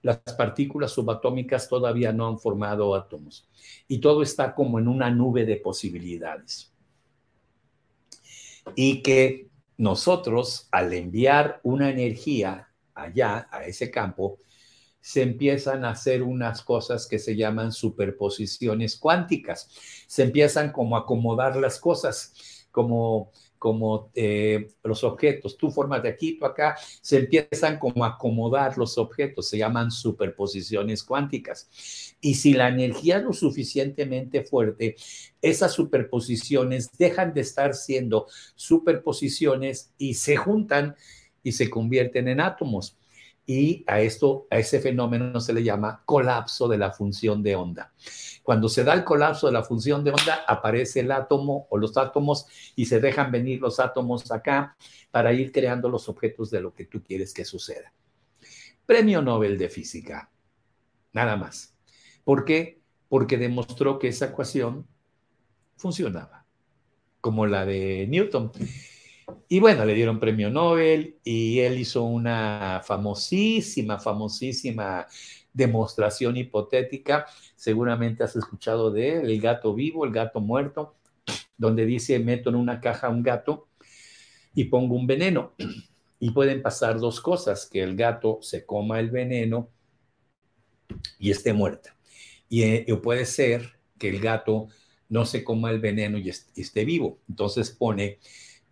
Las 0.00 0.18
partículas 0.38 0.92
subatómicas 0.92 1.68
todavía 1.68 2.12
no 2.12 2.28
han 2.28 2.38
formado 2.38 2.94
átomos. 2.94 3.48
Y 3.88 3.98
todo 3.98 4.22
está 4.22 4.54
como 4.54 4.78
en 4.78 4.88
una 4.88 5.10
nube 5.10 5.44
de 5.44 5.56
posibilidades. 5.56 6.72
Y 8.76 9.02
que 9.02 9.48
nosotros, 9.76 10.68
al 10.70 10.92
enviar 10.92 11.60
una 11.64 11.90
energía 11.90 12.68
allá, 12.94 13.48
a 13.50 13.64
ese 13.64 13.90
campo, 13.90 14.38
se 15.00 15.22
empiezan 15.22 15.84
a 15.84 15.90
hacer 15.90 16.22
unas 16.22 16.62
cosas 16.62 17.08
que 17.08 17.18
se 17.18 17.34
llaman 17.34 17.72
superposiciones 17.72 18.96
cuánticas. 18.96 19.68
Se 20.06 20.22
empiezan 20.22 20.70
como 20.70 20.96
a 20.96 21.00
acomodar 21.00 21.56
las 21.56 21.80
cosas 21.80 22.34
como, 22.72 23.30
como 23.58 24.10
eh, 24.14 24.68
los 24.82 25.04
objetos, 25.04 25.56
tú 25.56 25.70
formas 25.70 26.02
de 26.02 26.08
aquí, 26.08 26.36
tú 26.36 26.46
acá, 26.46 26.76
se 27.00 27.18
empiezan 27.18 27.78
como 27.78 28.04
a 28.04 28.14
acomodar 28.14 28.76
los 28.76 28.98
objetos, 28.98 29.48
se 29.48 29.58
llaman 29.58 29.92
superposiciones 29.92 31.04
cuánticas. 31.04 32.16
Y 32.20 32.34
si 32.34 32.54
la 32.54 32.68
energía 32.68 33.18
es 33.18 33.24
lo 33.24 33.32
suficientemente 33.32 34.42
fuerte, 34.42 34.96
esas 35.40 35.72
superposiciones 35.72 36.90
dejan 36.98 37.34
de 37.34 37.42
estar 37.42 37.74
siendo 37.74 38.26
superposiciones 38.56 39.92
y 39.98 40.14
se 40.14 40.36
juntan 40.36 40.96
y 41.44 41.52
se 41.52 41.70
convierten 41.70 42.28
en 42.28 42.40
átomos 42.40 42.96
y 43.46 43.84
a 43.86 44.00
esto, 44.00 44.46
a 44.50 44.58
ese 44.58 44.80
fenómeno 44.80 45.40
se 45.40 45.52
le 45.52 45.62
llama 45.62 46.02
colapso 46.04 46.68
de 46.68 46.78
la 46.78 46.92
función 46.92 47.42
de 47.42 47.56
onda. 47.56 47.92
Cuando 48.42 48.68
se 48.68 48.84
da 48.84 48.94
el 48.94 49.04
colapso 49.04 49.46
de 49.46 49.52
la 49.52 49.62
función 49.62 50.04
de 50.04 50.10
onda, 50.10 50.44
aparece 50.46 51.00
el 51.00 51.10
átomo 51.10 51.66
o 51.70 51.78
los 51.78 51.96
átomos 51.96 52.46
y 52.76 52.86
se 52.86 53.00
dejan 53.00 53.30
venir 53.32 53.60
los 53.60 53.80
átomos 53.80 54.30
acá 54.30 54.76
para 55.10 55.32
ir 55.32 55.52
creando 55.52 55.88
los 55.88 56.08
objetos 56.08 56.50
de 56.50 56.60
lo 56.60 56.72
que 56.74 56.86
tú 56.86 57.02
quieres 57.02 57.34
que 57.34 57.44
suceda. 57.44 57.92
Premio 58.86 59.22
Nobel 59.22 59.58
de 59.58 59.68
Física, 59.68 60.30
nada 61.12 61.36
más. 61.36 61.74
¿Por 62.24 62.44
qué? 62.44 62.80
Porque 63.08 63.38
demostró 63.38 63.98
que 63.98 64.08
esa 64.08 64.26
ecuación 64.26 64.86
funcionaba, 65.76 66.46
como 67.20 67.46
la 67.46 67.64
de 67.66 68.06
Newton. 68.08 68.52
Y 69.48 69.60
bueno, 69.60 69.84
le 69.84 69.94
dieron 69.94 70.20
premio 70.20 70.50
Nobel 70.50 71.18
y 71.24 71.60
él 71.60 71.78
hizo 71.78 72.04
una 72.04 72.80
famosísima, 72.84 73.98
famosísima 73.98 75.06
demostración 75.52 76.36
hipotética. 76.36 77.26
Seguramente 77.56 78.24
has 78.24 78.36
escuchado 78.36 78.90
de 78.90 79.16
él, 79.16 79.30
el 79.30 79.40
gato 79.40 79.74
vivo, 79.74 80.04
el 80.04 80.12
gato 80.12 80.40
muerto, 80.40 80.96
donde 81.56 81.86
dice, 81.86 82.18
meto 82.18 82.50
en 82.50 82.56
una 82.56 82.80
caja 82.80 83.08
un 83.08 83.22
gato 83.22 83.68
y 84.54 84.64
pongo 84.64 84.94
un 84.94 85.06
veneno. 85.06 85.52
Y 86.18 86.30
pueden 86.30 86.62
pasar 86.62 87.00
dos 87.00 87.20
cosas, 87.20 87.66
que 87.66 87.82
el 87.82 87.96
gato 87.96 88.38
se 88.42 88.64
coma 88.64 89.00
el 89.00 89.10
veneno 89.10 89.68
y 91.18 91.30
esté 91.30 91.52
muerto. 91.52 91.90
Y, 92.48 92.62
eh, 92.62 92.86
puede 93.02 93.24
ser 93.24 93.72
que 93.98 94.08
el 94.08 94.20
gato 94.20 94.68
no 95.08 95.26
se 95.26 95.42
coma 95.42 95.70
el 95.70 95.80
veneno 95.80 96.18
y 96.18 96.28
esté 96.28 96.84
vivo. 96.84 97.18
Entonces 97.28 97.70
pone 97.70 98.18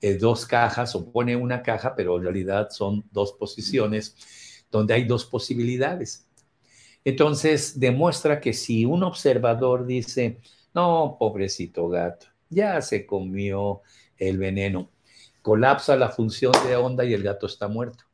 eh, 0.01 0.15
dos 0.15 0.47
cajas 0.47 0.95
o 0.95 1.11
pone 1.11 1.37
una 1.37 1.63
caja, 1.63 1.95
pero 1.95 2.17
en 2.17 2.25
realidad 2.25 2.71
son 2.71 3.05
dos 3.11 3.33
posiciones 3.33 4.17
donde 4.71 4.95
hay 4.95 5.05
dos 5.05 5.25
posibilidades. 5.25 6.27
Entonces 7.05 7.79
demuestra 7.79 8.41
que 8.41 8.53
si 8.53 8.85
un 8.85 9.03
observador 9.03 9.87
dice, 9.87 10.41
no, 10.75 11.17
pobrecito 11.19 11.89
gato, 11.89 12.27
ya 12.49 12.81
se 12.83 13.07
comió 13.07 13.83
el 14.19 14.39
veneno, 14.39 14.91
colapsa 15.43 15.97
la 15.97 16.11
función 16.11 16.53
de 16.67 16.77
onda 16.77 17.05
y 17.05 17.15
el 17.15 17.23
gato 17.23 17.47
está 17.47 17.69
muerto. 17.69 18.05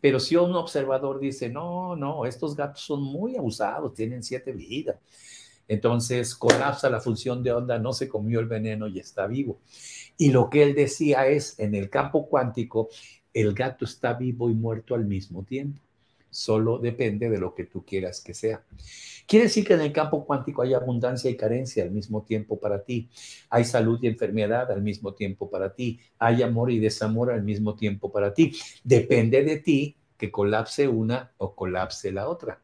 Pero 0.00 0.20
si 0.20 0.36
un 0.36 0.54
observador 0.54 1.18
dice, 1.18 1.48
no, 1.48 1.96
no, 1.96 2.26
estos 2.26 2.54
gatos 2.54 2.82
son 2.82 3.02
muy 3.02 3.36
abusados, 3.36 3.94
tienen 3.94 4.22
siete 4.22 4.52
vidas, 4.52 4.96
entonces 5.68 6.34
colapsa 6.34 6.90
la 6.90 7.00
función 7.00 7.42
de 7.42 7.52
onda, 7.52 7.78
no 7.78 7.92
se 7.92 8.08
comió 8.08 8.40
el 8.40 8.46
veneno 8.46 8.86
y 8.88 8.98
está 8.98 9.26
vivo. 9.26 9.60
Y 10.16 10.30
lo 10.30 10.48
que 10.48 10.62
él 10.62 10.74
decía 10.74 11.26
es, 11.26 11.58
en 11.58 11.74
el 11.74 11.90
campo 11.90 12.28
cuántico, 12.28 12.88
el 13.34 13.52
gato 13.52 13.84
está 13.84 14.14
vivo 14.14 14.48
y 14.48 14.54
muerto 14.54 14.94
al 14.94 15.04
mismo 15.04 15.42
tiempo. 15.42 15.80
Solo 16.30 16.78
depende 16.78 17.30
de 17.30 17.38
lo 17.38 17.54
que 17.54 17.64
tú 17.64 17.84
quieras 17.84 18.20
que 18.20 18.34
sea. 18.34 18.62
Quiere 19.26 19.46
decir 19.46 19.66
que 19.66 19.74
en 19.74 19.80
el 19.80 19.92
campo 19.92 20.24
cuántico 20.24 20.62
hay 20.62 20.74
abundancia 20.74 21.30
y 21.30 21.36
carencia 21.36 21.82
al 21.82 21.90
mismo 21.90 22.22
tiempo 22.22 22.60
para 22.60 22.82
ti. 22.84 23.08
Hay 23.50 23.64
salud 23.64 23.98
y 24.02 24.06
enfermedad 24.06 24.70
al 24.70 24.82
mismo 24.82 25.14
tiempo 25.14 25.50
para 25.50 25.74
ti. 25.74 25.98
Hay 26.18 26.42
amor 26.42 26.70
y 26.70 26.78
desamor 26.78 27.30
al 27.32 27.42
mismo 27.42 27.74
tiempo 27.74 28.12
para 28.12 28.32
ti. 28.32 28.52
Depende 28.84 29.42
de 29.42 29.58
ti 29.58 29.96
que 30.16 30.30
colapse 30.30 30.88
una 30.88 31.32
o 31.38 31.54
colapse 31.54 32.12
la 32.12 32.28
otra. 32.28 32.60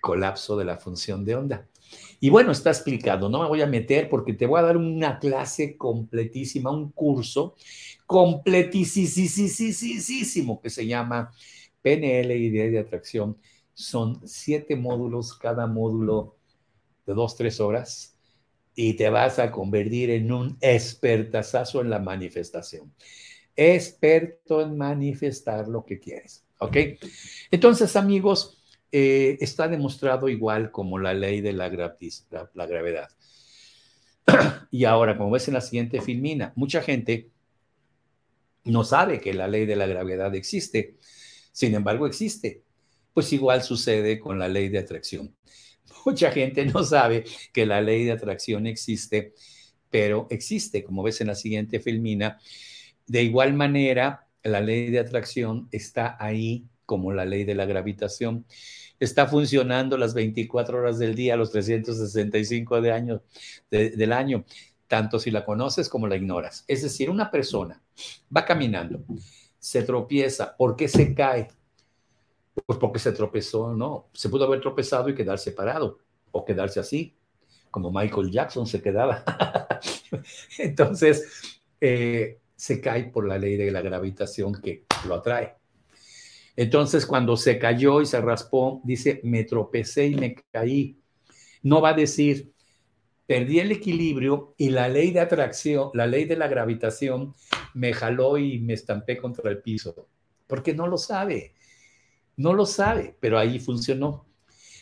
Colapso 0.00 0.56
de 0.56 0.64
la 0.64 0.76
función 0.78 1.24
de 1.24 1.34
onda. 1.34 1.68
Y 2.20 2.30
bueno, 2.30 2.52
está 2.52 2.70
explicado, 2.70 3.28
no 3.28 3.42
me 3.42 3.48
voy 3.48 3.62
a 3.62 3.66
meter 3.66 4.08
porque 4.08 4.34
te 4.34 4.46
voy 4.46 4.60
a 4.60 4.64
dar 4.64 4.76
una 4.76 5.18
clase 5.18 5.76
completísima, 5.76 6.70
un 6.70 6.92
curso 6.92 7.56
completísimo 8.06 10.60
que 10.60 10.70
se 10.70 10.86
llama 10.86 11.32
PNL, 11.82 12.36
idea 12.36 12.70
de 12.70 12.78
atracción, 12.78 13.36
son 13.72 14.20
siete 14.26 14.76
módulos, 14.76 15.34
cada 15.34 15.66
módulo 15.66 16.36
de 17.06 17.14
dos, 17.14 17.36
tres 17.36 17.60
horas, 17.60 18.16
y 18.74 18.94
te 18.94 19.10
vas 19.10 19.38
a 19.38 19.50
convertir 19.50 20.10
en 20.10 20.32
un 20.32 20.56
expertazazo 20.60 21.80
en 21.80 21.90
la 21.90 21.98
manifestación. 21.98 22.92
Experto 23.56 24.62
en 24.62 24.76
manifestar 24.76 25.68
lo 25.68 25.84
que 25.84 25.98
quieres. 25.98 26.44
¿Ok? 26.58 26.76
Entonces, 27.50 27.96
amigos, 27.96 28.59
eh, 28.92 29.38
está 29.40 29.68
demostrado 29.68 30.28
igual 30.28 30.70
como 30.70 30.98
la 30.98 31.14
ley 31.14 31.40
de 31.40 31.52
la, 31.52 31.68
la 32.54 32.66
gravedad. 32.66 33.08
y 34.70 34.84
ahora, 34.84 35.16
como 35.16 35.30
ves 35.30 35.48
en 35.48 35.54
la 35.54 35.60
siguiente 35.60 36.00
filmina, 36.00 36.52
mucha 36.56 36.82
gente 36.82 37.30
no 38.64 38.84
sabe 38.84 39.20
que 39.20 39.32
la 39.32 39.48
ley 39.48 39.66
de 39.66 39.76
la 39.76 39.86
gravedad 39.86 40.34
existe 40.34 40.98
sin 41.52 41.74
embargo, 41.74 42.06
existe. 42.06 42.62
Pues 43.12 43.32
igual 43.32 43.62
sucede 43.62 44.18
con 44.18 44.38
la 44.38 44.48
ley 44.48 44.68
de 44.68 44.78
atracción. 44.78 45.34
Mucha 46.06 46.30
gente 46.30 46.64
no 46.64 46.84
sabe 46.84 47.24
que 47.52 47.66
la 47.66 47.80
ley 47.80 48.04
de 48.04 48.12
atracción 48.12 48.66
existe, 48.66 49.34
pero 49.90 50.26
existe, 50.30 50.84
como 50.84 51.02
ves 51.02 51.20
en 51.20 51.26
la 51.26 51.34
siguiente 51.34 51.80
filmina. 51.80 52.38
De 53.06 53.22
igual 53.22 53.54
manera, 53.54 54.28
la 54.42 54.60
ley 54.60 54.90
de 54.90 55.00
atracción 55.00 55.68
está 55.72 56.16
ahí 56.20 56.64
como 56.90 57.12
la 57.12 57.24
ley 57.24 57.44
de 57.44 57.54
la 57.54 57.66
gravitación. 57.66 58.44
Está 58.98 59.28
funcionando 59.28 59.96
las 59.96 60.12
24 60.12 60.76
horas 60.76 60.98
del 60.98 61.14
día, 61.14 61.36
los 61.36 61.52
365 61.52 62.80
de 62.80 62.90
año, 62.90 63.22
del 63.70 64.12
año, 64.12 64.44
tanto 64.88 65.20
si 65.20 65.30
la 65.30 65.44
conoces 65.44 65.88
como 65.88 66.08
la 66.08 66.16
ignoras. 66.16 66.64
Es 66.66 66.82
decir, 66.82 67.08
una 67.08 67.30
persona 67.30 67.80
va 68.36 68.44
caminando 68.44 69.04
se 69.60 69.82
tropieza. 69.82 70.56
¿Por 70.56 70.74
qué 70.74 70.88
se 70.88 71.14
cae? 71.14 71.48
Pues 72.66 72.78
porque 72.78 72.98
se 72.98 73.12
tropezó, 73.12 73.72
no. 73.72 74.08
Se 74.12 74.28
pudo 74.28 74.46
haber 74.46 74.60
tropezado 74.60 75.08
y 75.08 75.14
quedarse 75.14 75.52
parado 75.52 75.98
o 76.32 76.44
quedarse 76.44 76.80
así, 76.80 77.14
como 77.70 77.92
Michael 77.92 78.32
Jackson 78.32 78.66
se 78.66 78.82
quedaba. 78.82 79.22
Entonces, 80.58 81.60
eh, 81.80 82.40
se 82.56 82.80
cae 82.80 83.04
por 83.04 83.28
la 83.28 83.38
ley 83.38 83.56
de 83.56 83.70
la 83.70 83.82
gravitación 83.82 84.60
que 84.60 84.86
lo 85.06 85.14
atrae. 85.14 85.59
Entonces, 86.56 87.06
cuando 87.06 87.36
se 87.36 87.58
cayó 87.58 88.00
y 88.00 88.06
se 88.06 88.20
raspó, 88.20 88.80
dice, 88.84 89.20
me 89.24 89.44
tropecé 89.44 90.06
y 90.06 90.14
me 90.16 90.34
caí. 90.50 90.98
No 91.62 91.80
va 91.80 91.90
a 91.90 91.94
decir, 91.94 92.52
perdí 93.26 93.60
el 93.60 93.72
equilibrio 93.72 94.54
y 94.56 94.70
la 94.70 94.88
ley 94.88 95.12
de 95.12 95.20
atracción, 95.20 95.90
la 95.94 96.06
ley 96.06 96.24
de 96.24 96.36
la 96.36 96.48
gravitación 96.48 97.34
me 97.74 97.92
jaló 97.92 98.38
y 98.38 98.58
me 98.58 98.74
estampé 98.74 99.16
contra 99.16 99.50
el 99.50 99.58
piso, 99.62 100.08
porque 100.46 100.74
no 100.74 100.86
lo 100.86 100.98
sabe, 100.98 101.54
no 102.36 102.54
lo 102.54 102.66
sabe, 102.66 103.16
pero 103.20 103.38
ahí 103.38 103.60
funcionó. 103.60 104.26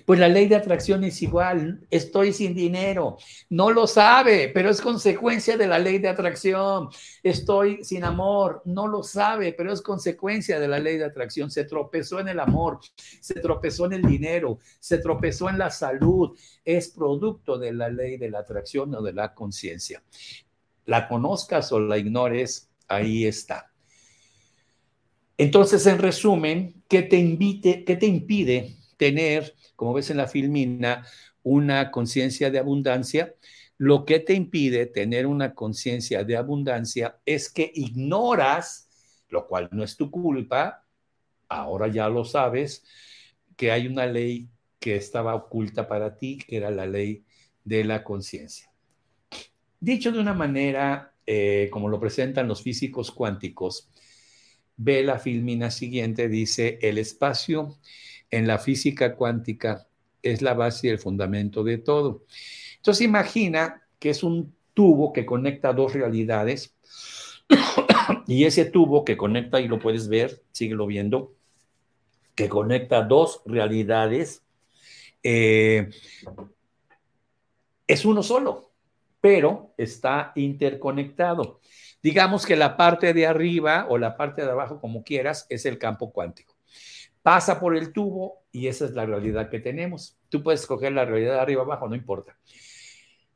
Pues 0.08 0.18
la 0.18 0.28
ley 0.28 0.48
de 0.48 0.56
atracción 0.56 1.04
es 1.04 1.20
igual, 1.20 1.86
estoy 1.90 2.32
sin 2.32 2.54
dinero, 2.54 3.18
no 3.50 3.70
lo 3.70 3.86
sabe, 3.86 4.48
pero 4.48 4.70
es 4.70 4.80
consecuencia 4.80 5.58
de 5.58 5.66
la 5.66 5.78
ley 5.78 5.98
de 5.98 6.08
atracción. 6.08 6.88
Estoy 7.22 7.84
sin 7.84 8.04
amor, 8.04 8.62
no 8.64 8.86
lo 8.86 9.02
sabe, 9.02 9.52
pero 9.52 9.70
es 9.70 9.82
consecuencia 9.82 10.58
de 10.58 10.66
la 10.66 10.78
ley 10.78 10.96
de 10.96 11.04
atracción. 11.04 11.50
Se 11.50 11.64
tropezó 11.64 12.20
en 12.20 12.28
el 12.28 12.40
amor, 12.40 12.78
se 13.20 13.34
tropezó 13.34 13.84
en 13.84 13.92
el 13.92 14.02
dinero, 14.02 14.60
se 14.80 14.96
tropezó 14.96 15.50
en 15.50 15.58
la 15.58 15.68
salud. 15.68 16.34
Es 16.64 16.88
producto 16.88 17.58
de 17.58 17.74
la 17.74 17.90
ley 17.90 18.16
de 18.16 18.30
la 18.30 18.38
atracción 18.38 18.94
o 18.94 19.02
de 19.02 19.12
la 19.12 19.34
conciencia. 19.34 20.02
La 20.86 21.06
conozcas 21.06 21.70
o 21.70 21.80
la 21.80 21.98
ignores, 21.98 22.70
ahí 22.88 23.26
está. 23.26 23.72
Entonces, 25.36 25.86
en 25.86 25.98
resumen, 25.98 26.82
¿qué 26.88 27.02
te, 27.02 27.18
invite, 27.18 27.84
qué 27.84 27.96
te 27.96 28.06
impide 28.06 28.77
tener 28.98 29.54
como 29.78 29.94
ves 29.94 30.10
en 30.10 30.16
la 30.16 30.26
filmina, 30.26 31.06
una 31.44 31.92
conciencia 31.92 32.50
de 32.50 32.58
abundancia, 32.58 33.36
lo 33.78 34.04
que 34.04 34.18
te 34.18 34.34
impide 34.34 34.86
tener 34.86 35.24
una 35.24 35.54
conciencia 35.54 36.24
de 36.24 36.36
abundancia 36.36 37.20
es 37.24 37.48
que 37.48 37.70
ignoras, 37.72 38.88
lo 39.28 39.46
cual 39.46 39.68
no 39.70 39.84
es 39.84 39.96
tu 39.96 40.10
culpa, 40.10 40.84
ahora 41.48 41.86
ya 41.86 42.08
lo 42.08 42.24
sabes, 42.24 42.84
que 43.56 43.70
hay 43.70 43.86
una 43.86 44.04
ley 44.06 44.48
que 44.80 44.96
estaba 44.96 45.36
oculta 45.36 45.86
para 45.86 46.16
ti, 46.16 46.38
que 46.38 46.56
era 46.56 46.72
la 46.72 46.86
ley 46.86 47.24
de 47.62 47.84
la 47.84 48.02
conciencia. 48.02 48.72
Dicho 49.78 50.10
de 50.10 50.18
una 50.18 50.34
manera, 50.34 51.14
eh, 51.24 51.68
como 51.70 51.88
lo 51.88 52.00
presentan 52.00 52.48
los 52.48 52.62
físicos 52.62 53.12
cuánticos, 53.12 53.88
ve 54.76 55.04
la 55.04 55.20
filmina 55.20 55.70
siguiente, 55.70 56.28
dice, 56.28 56.80
el 56.82 56.98
espacio 56.98 57.78
en 58.30 58.46
la 58.46 58.58
física 58.58 59.14
cuántica 59.14 59.86
es 60.22 60.42
la 60.42 60.54
base 60.54 60.88
y 60.88 60.90
el 60.90 60.98
fundamento 60.98 61.62
de 61.64 61.78
todo. 61.78 62.24
Entonces 62.76 63.04
imagina 63.04 63.82
que 63.98 64.10
es 64.10 64.22
un 64.22 64.54
tubo 64.74 65.12
que 65.12 65.26
conecta 65.26 65.72
dos 65.72 65.92
realidades 65.92 66.76
y 68.26 68.44
ese 68.44 68.64
tubo 68.66 69.04
que 69.04 69.16
conecta, 69.16 69.60
y 69.60 69.68
lo 69.68 69.78
puedes 69.78 70.08
ver, 70.08 70.42
síguelo 70.52 70.86
viendo, 70.86 71.34
que 72.34 72.48
conecta 72.48 73.02
dos 73.02 73.42
realidades, 73.46 74.42
eh, 75.22 75.90
es 77.86 78.04
uno 78.04 78.22
solo, 78.22 78.70
pero 79.20 79.72
está 79.76 80.32
interconectado. 80.36 81.60
Digamos 82.02 82.46
que 82.46 82.54
la 82.54 82.76
parte 82.76 83.12
de 83.12 83.26
arriba 83.26 83.86
o 83.88 83.98
la 83.98 84.16
parte 84.16 84.44
de 84.44 84.50
abajo, 84.50 84.80
como 84.80 85.02
quieras, 85.02 85.46
es 85.48 85.66
el 85.66 85.78
campo 85.78 86.12
cuántico 86.12 86.54
pasa 87.22 87.60
por 87.60 87.76
el 87.76 87.92
tubo 87.92 88.44
y 88.52 88.66
esa 88.66 88.84
es 88.84 88.92
la 88.92 89.06
realidad 89.06 89.50
que 89.50 89.60
tenemos. 89.60 90.18
Tú 90.28 90.42
puedes 90.42 90.60
escoger 90.60 90.92
la 90.92 91.04
realidad 91.04 91.34
de 91.34 91.40
arriba 91.40 91.62
abajo, 91.62 91.88
no 91.88 91.94
importa. 91.94 92.36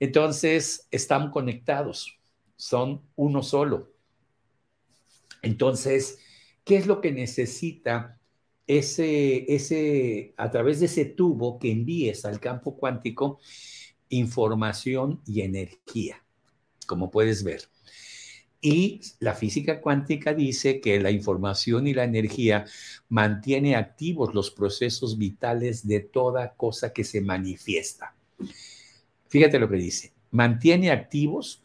Entonces, 0.00 0.88
están 0.90 1.30
conectados, 1.30 2.18
son 2.56 3.02
uno 3.14 3.42
solo. 3.42 3.92
Entonces, 5.42 6.18
¿qué 6.64 6.76
es 6.76 6.86
lo 6.86 7.00
que 7.00 7.12
necesita 7.12 8.18
ese, 8.66 9.52
ese, 9.52 10.34
a 10.36 10.50
través 10.50 10.80
de 10.80 10.86
ese 10.86 11.04
tubo 11.04 11.58
que 11.58 11.70
envíes 11.70 12.24
al 12.24 12.40
campo 12.40 12.76
cuántico? 12.76 13.38
Información 14.08 15.22
y 15.26 15.42
energía, 15.42 16.24
como 16.86 17.10
puedes 17.10 17.44
ver. 17.44 17.71
Y 18.64 19.00
la 19.18 19.34
física 19.34 19.80
cuántica 19.80 20.32
dice 20.34 20.80
que 20.80 21.00
la 21.00 21.10
información 21.10 21.88
y 21.88 21.94
la 21.94 22.04
energía 22.04 22.64
mantiene 23.08 23.74
activos 23.74 24.34
los 24.34 24.52
procesos 24.52 25.18
vitales 25.18 25.84
de 25.84 25.98
toda 25.98 26.54
cosa 26.54 26.92
que 26.92 27.02
se 27.02 27.20
manifiesta. 27.20 28.14
Fíjate 29.26 29.58
lo 29.58 29.68
que 29.68 29.76
dice, 29.76 30.12
mantiene 30.30 30.92
activos 30.92 31.60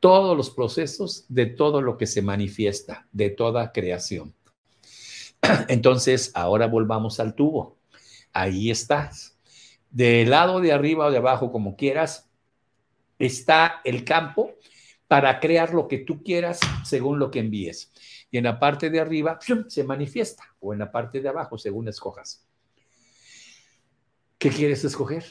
todos 0.00 0.36
los 0.36 0.50
procesos 0.50 1.26
de 1.28 1.46
todo 1.46 1.80
lo 1.80 1.96
que 1.96 2.08
se 2.08 2.22
manifiesta, 2.22 3.06
de 3.12 3.30
toda 3.30 3.70
creación. 3.70 4.34
Entonces, 5.68 6.32
ahora 6.34 6.66
volvamos 6.66 7.20
al 7.20 7.36
tubo. 7.36 7.76
Ahí 8.32 8.68
estás. 8.68 9.38
Del 9.90 10.30
lado 10.30 10.60
de 10.60 10.72
arriba 10.72 11.06
o 11.06 11.10
de 11.12 11.18
abajo, 11.18 11.52
como 11.52 11.76
quieras, 11.76 12.28
está 13.20 13.80
el 13.84 14.02
campo 14.04 14.50
para 15.12 15.40
crear 15.40 15.74
lo 15.74 15.88
que 15.88 15.98
tú 15.98 16.22
quieras 16.22 16.58
según 16.86 17.18
lo 17.18 17.30
que 17.30 17.40
envíes. 17.40 17.92
Y 18.30 18.38
en 18.38 18.44
la 18.44 18.58
parte 18.58 18.88
de 18.88 18.98
arriba 18.98 19.38
se 19.68 19.84
manifiesta 19.84 20.42
o 20.58 20.72
en 20.72 20.78
la 20.78 20.90
parte 20.90 21.20
de 21.20 21.28
abajo 21.28 21.58
según 21.58 21.86
escojas. 21.86 22.48
¿Qué 24.38 24.48
quieres 24.48 24.82
escoger? 24.84 25.22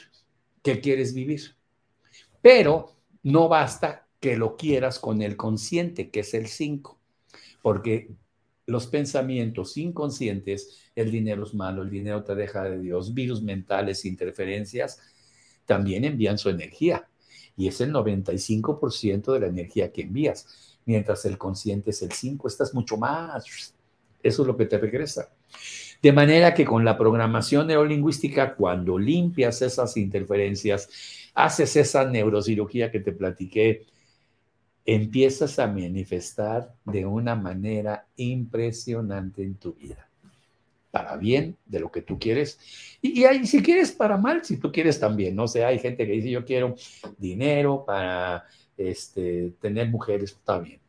¿Qué 0.62 0.80
quieres 0.80 1.12
vivir? 1.14 1.56
Pero 2.40 2.94
no 3.24 3.48
basta 3.48 4.06
que 4.20 4.36
lo 4.36 4.56
quieras 4.56 5.00
con 5.00 5.20
el 5.20 5.36
consciente, 5.36 6.10
que 6.10 6.20
es 6.20 6.32
el 6.34 6.46
5, 6.46 7.00
porque 7.60 8.14
los 8.66 8.86
pensamientos 8.86 9.76
inconscientes, 9.76 10.92
el 10.94 11.10
dinero 11.10 11.42
es 11.42 11.54
malo, 11.54 11.82
el 11.82 11.90
dinero 11.90 12.22
te 12.22 12.36
deja 12.36 12.62
de 12.62 12.78
Dios, 12.78 13.14
virus 13.14 13.42
mentales, 13.42 14.04
interferencias, 14.04 15.00
también 15.66 16.04
envían 16.04 16.38
su 16.38 16.50
energía 16.50 17.08
y 17.56 17.68
es 17.68 17.80
el 17.80 17.92
95% 17.92 19.32
de 19.32 19.40
la 19.40 19.46
energía 19.46 19.92
que 19.92 20.02
envías, 20.02 20.78
mientras 20.84 21.24
el 21.24 21.38
consciente 21.38 21.90
es 21.90 22.02
el 22.02 22.12
5, 22.12 22.48
estás 22.48 22.74
mucho 22.74 22.96
más. 22.96 23.74
Eso 24.22 24.42
es 24.42 24.46
lo 24.46 24.56
que 24.56 24.66
te 24.66 24.78
regresa. 24.78 25.30
De 26.02 26.12
manera 26.12 26.54
que 26.54 26.64
con 26.64 26.84
la 26.84 26.98
programación 26.98 27.66
neurolingüística, 27.66 28.54
cuando 28.54 28.98
limpias 28.98 29.62
esas 29.62 29.96
interferencias, 29.96 30.88
haces 31.34 31.76
esa 31.76 32.04
neurocirugía 32.04 32.90
que 32.90 33.00
te 33.00 33.12
platiqué, 33.12 33.86
empiezas 34.84 35.58
a 35.58 35.66
manifestar 35.66 36.74
de 36.84 37.06
una 37.06 37.36
manera 37.36 38.06
impresionante 38.16 39.42
en 39.42 39.54
tu 39.54 39.74
vida. 39.74 40.08
Para 40.92 41.16
bien 41.16 41.56
de 41.66 41.80
lo 41.80 41.90
que 41.90 42.02
tú 42.02 42.20
quieres. 42.20 42.60
Y, 43.00 43.24
si 43.46 43.60
quieres 43.60 43.90
para 43.90 44.16
mal, 44.16 44.44
si 44.44 44.58
tú 44.58 44.70
quieres 44.70 45.00
también. 45.00 45.34
No 45.34 45.48
sé, 45.48 45.64
hay 45.64 45.80
gente 45.80 46.06
que 46.06 46.12
dice 46.12 46.30
yo 46.30 46.44
quiero 46.44 46.76
dinero 47.18 47.84
para 47.84 48.44
este, 48.76 49.54
tener 49.60 49.88
mujeres. 49.88 50.30
Está 50.30 50.60
bien. 50.60 50.80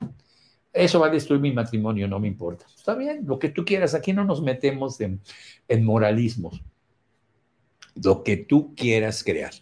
Eso 0.71 0.99
va 0.99 1.07
a 1.07 1.09
destruir 1.09 1.41
mi 1.41 1.51
matrimonio, 1.51 2.07
no 2.07 2.19
me 2.19 2.27
importa. 2.27 2.65
Está 2.75 2.93
bien, 2.93 3.23
lo 3.25 3.39
que 3.39 3.49
tú 3.49 3.65
quieras. 3.65 3.95
Aquí 3.95 4.13
no 4.13 4.25
nos 4.25 4.43
metemos 4.43 5.01
en, 5.01 5.21
en 5.67 5.83
moralismos. 5.83 6.61
Lo 7.95 8.23
que 8.23 8.37
tú 8.37 8.75
quieras 8.75 9.23
crear. 9.23 9.53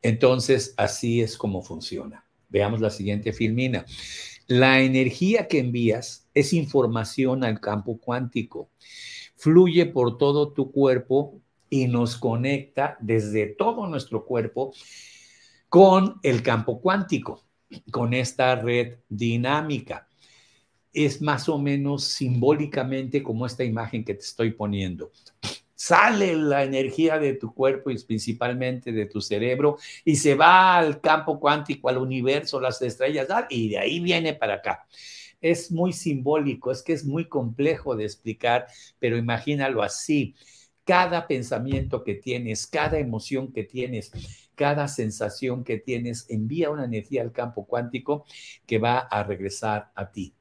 Entonces, 0.00 0.74
así 0.76 1.20
es 1.20 1.36
como 1.36 1.62
funciona. 1.62 2.24
Veamos 2.48 2.80
la 2.80 2.90
siguiente 2.90 3.32
filmina. 3.32 3.84
La 4.46 4.80
energía 4.80 5.48
que 5.48 5.58
envías 5.58 6.28
es 6.32 6.52
información 6.52 7.42
al 7.42 7.60
campo 7.60 7.98
cuántico. 7.98 8.70
Fluye 9.36 9.86
por 9.86 10.18
todo 10.18 10.52
tu 10.52 10.72
cuerpo 10.72 11.40
y 11.70 11.86
nos 11.86 12.16
conecta 12.16 12.96
desde 13.00 13.46
todo 13.46 13.86
nuestro 13.86 14.24
cuerpo 14.24 14.72
con 15.68 16.18
el 16.22 16.42
campo 16.42 16.80
cuántico, 16.80 17.44
con 17.90 18.14
esta 18.14 18.56
red 18.56 18.98
dinámica. 19.08 20.08
Es 20.92 21.20
más 21.20 21.48
o 21.48 21.58
menos 21.58 22.04
simbólicamente 22.04 23.22
como 23.22 23.46
esta 23.46 23.62
imagen 23.62 24.04
que 24.04 24.14
te 24.14 24.24
estoy 24.24 24.52
poniendo 24.52 25.12
sale 25.76 26.34
la 26.34 26.64
energía 26.64 27.18
de 27.18 27.34
tu 27.34 27.54
cuerpo 27.54 27.90
y 27.90 27.98
principalmente 28.02 28.90
de 28.90 29.06
tu 29.06 29.20
cerebro 29.20 29.76
y 30.04 30.16
se 30.16 30.34
va 30.34 30.78
al 30.78 31.00
campo 31.00 31.38
cuántico, 31.38 31.88
al 31.88 31.98
universo, 31.98 32.60
las 32.60 32.80
estrellas, 32.82 33.28
y 33.50 33.68
de 33.68 33.78
ahí 33.78 34.00
viene 34.00 34.34
para 34.34 34.54
acá. 34.54 34.86
Es 35.40 35.70
muy 35.70 35.92
simbólico, 35.92 36.70
es 36.72 36.82
que 36.82 36.92
es 36.92 37.04
muy 37.04 37.28
complejo 37.28 37.96
de 37.96 38.04
explicar, 38.04 38.66
pero 38.98 39.16
imagínalo 39.16 39.82
así. 39.82 40.34
Cada 40.84 41.26
pensamiento 41.26 42.04
que 42.04 42.14
tienes, 42.14 42.66
cada 42.66 42.98
emoción 42.98 43.52
que 43.52 43.64
tienes, 43.64 44.12
cada 44.54 44.88
sensación 44.88 45.64
que 45.64 45.78
tienes 45.78 46.26
envía 46.28 46.70
una 46.70 46.84
energía 46.84 47.22
al 47.22 47.32
campo 47.32 47.66
cuántico 47.66 48.24
que 48.66 48.78
va 48.78 48.98
a 48.98 49.22
regresar 49.22 49.90
a 49.94 50.10
ti. 50.10 50.34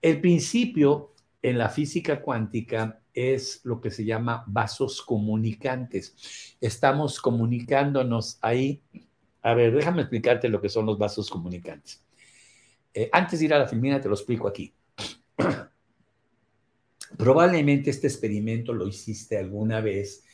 El 0.00 0.20
principio 0.20 1.14
en 1.42 1.58
la 1.58 1.68
física 1.68 2.22
cuántica 2.22 3.00
es 3.12 3.60
lo 3.64 3.80
que 3.80 3.90
se 3.90 4.04
llama 4.04 4.44
vasos 4.46 5.02
comunicantes. 5.02 6.56
Estamos 6.60 7.20
comunicándonos 7.20 8.38
ahí. 8.42 8.82
A 9.42 9.54
ver, 9.54 9.74
déjame 9.74 10.02
explicarte 10.02 10.48
lo 10.48 10.60
que 10.60 10.68
son 10.68 10.86
los 10.86 10.98
vasos 10.98 11.30
comunicantes. 11.30 12.05
Eh, 12.96 13.10
antes 13.12 13.38
de 13.38 13.44
ir 13.44 13.52
a 13.52 13.58
la 13.58 13.68
filmina, 13.68 14.00
te 14.00 14.08
lo 14.08 14.14
explico 14.14 14.48
aquí. 14.48 14.74
Probablemente 17.18 17.90
este 17.90 18.06
experimento 18.06 18.72
lo 18.72 18.88
hiciste 18.88 19.36
alguna 19.36 19.82
vez 19.82 20.24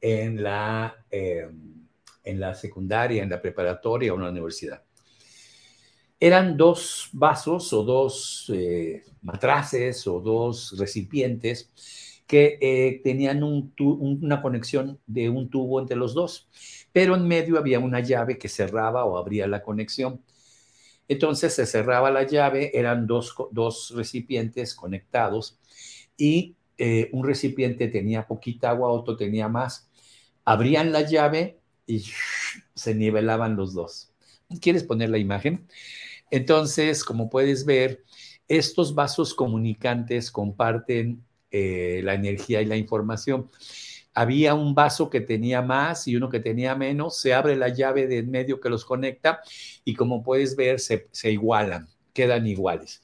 en 0.00 0.40
la, 0.40 0.94
em, 1.10 1.88
en 2.22 2.38
la 2.38 2.54
secundaria, 2.54 3.20
en 3.20 3.30
la 3.30 3.42
preparatoria 3.42 4.12
o 4.12 4.16
en 4.16 4.22
la 4.22 4.30
universidad. 4.30 4.84
Eran 6.20 6.56
dos 6.56 7.08
vasos 7.12 7.72
o 7.72 7.82
dos 7.82 8.48
eh, 8.54 9.02
matraces 9.22 10.06
o 10.06 10.20
dos 10.20 10.78
recipientes 10.78 12.22
que 12.28 12.58
eh, 12.60 13.00
tenían 13.02 13.42
una 13.42 14.40
conexión 14.40 15.00
de 15.04 15.28
un 15.28 15.50
tubo 15.50 15.80
entre 15.80 15.96
los 15.96 16.14
dos, 16.14 16.48
pero 16.92 17.16
en 17.16 17.26
medio 17.26 17.58
había 17.58 17.80
una 17.80 17.98
llave 17.98 18.38
que 18.38 18.48
cerraba 18.48 19.04
o 19.04 19.18
abría 19.18 19.48
la 19.48 19.64
conexión. 19.64 20.22
Entonces 21.08 21.54
se 21.54 21.66
cerraba 21.66 22.10
la 22.10 22.24
llave, 22.24 22.70
eran 22.74 23.06
dos, 23.06 23.92
recipientes 23.94 24.74
conectados 24.74 25.58
y 26.16 26.56
eh, 26.78 27.10
un 27.12 27.26
recipiente 27.26 27.88
tenía 27.88 28.26
poquita 28.26 28.70
agua, 28.70 28.90
otro 28.90 29.16
tenía 29.16 29.48
más. 29.48 29.88
Abrían 30.44 30.92
la 30.92 31.02
llave 31.02 31.58
y 31.86 32.04
se 32.74 32.94
nivelaban 32.94 33.56
los 33.56 33.74
dos. 33.74 34.12
¿Quieres 34.60 34.84
poner 34.84 35.10
la 35.10 35.18
imagen? 35.18 35.66
Entonces, 36.30 37.04
como 37.04 37.30
puedes 37.30 37.64
ver, 37.64 38.04
estos 38.48 38.94
vasos 38.94 39.34
comunicantes 39.34 40.30
comparten 40.30 41.24
eh, 41.50 42.00
la 42.02 42.14
energía 42.14 42.62
y 42.62 42.66
la 42.66 42.76
información. 42.76 43.50
Había 44.14 44.54
un 44.54 44.74
vaso 44.74 45.10
que 45.10 45.20
tenía 45.20 45.60
más 45.60 46.06
y 46.06 46.14
uno 46.14 46.28
que 46.28 46.38
tenía 46.38 46.76
menos, 46.76 47.18
se 47.18 47.34
abre 47.34 47.56
la 47.56 47.68
llave 47.68 48.06
de 48.06 48.18
en 48.18 48.30
medio 48.30 48.60
que 48.60 48.70
los 48.70 48.84
conecta 48.84 49.40
y 49.84 49.94
como 49.94 50.22
puedes 50.22 50.54
ver 50.54 50.78
se, 50.78 51.08
igualan, 51.24 51.88
quedan 52.12 52.46
iguales. 52.46 53.02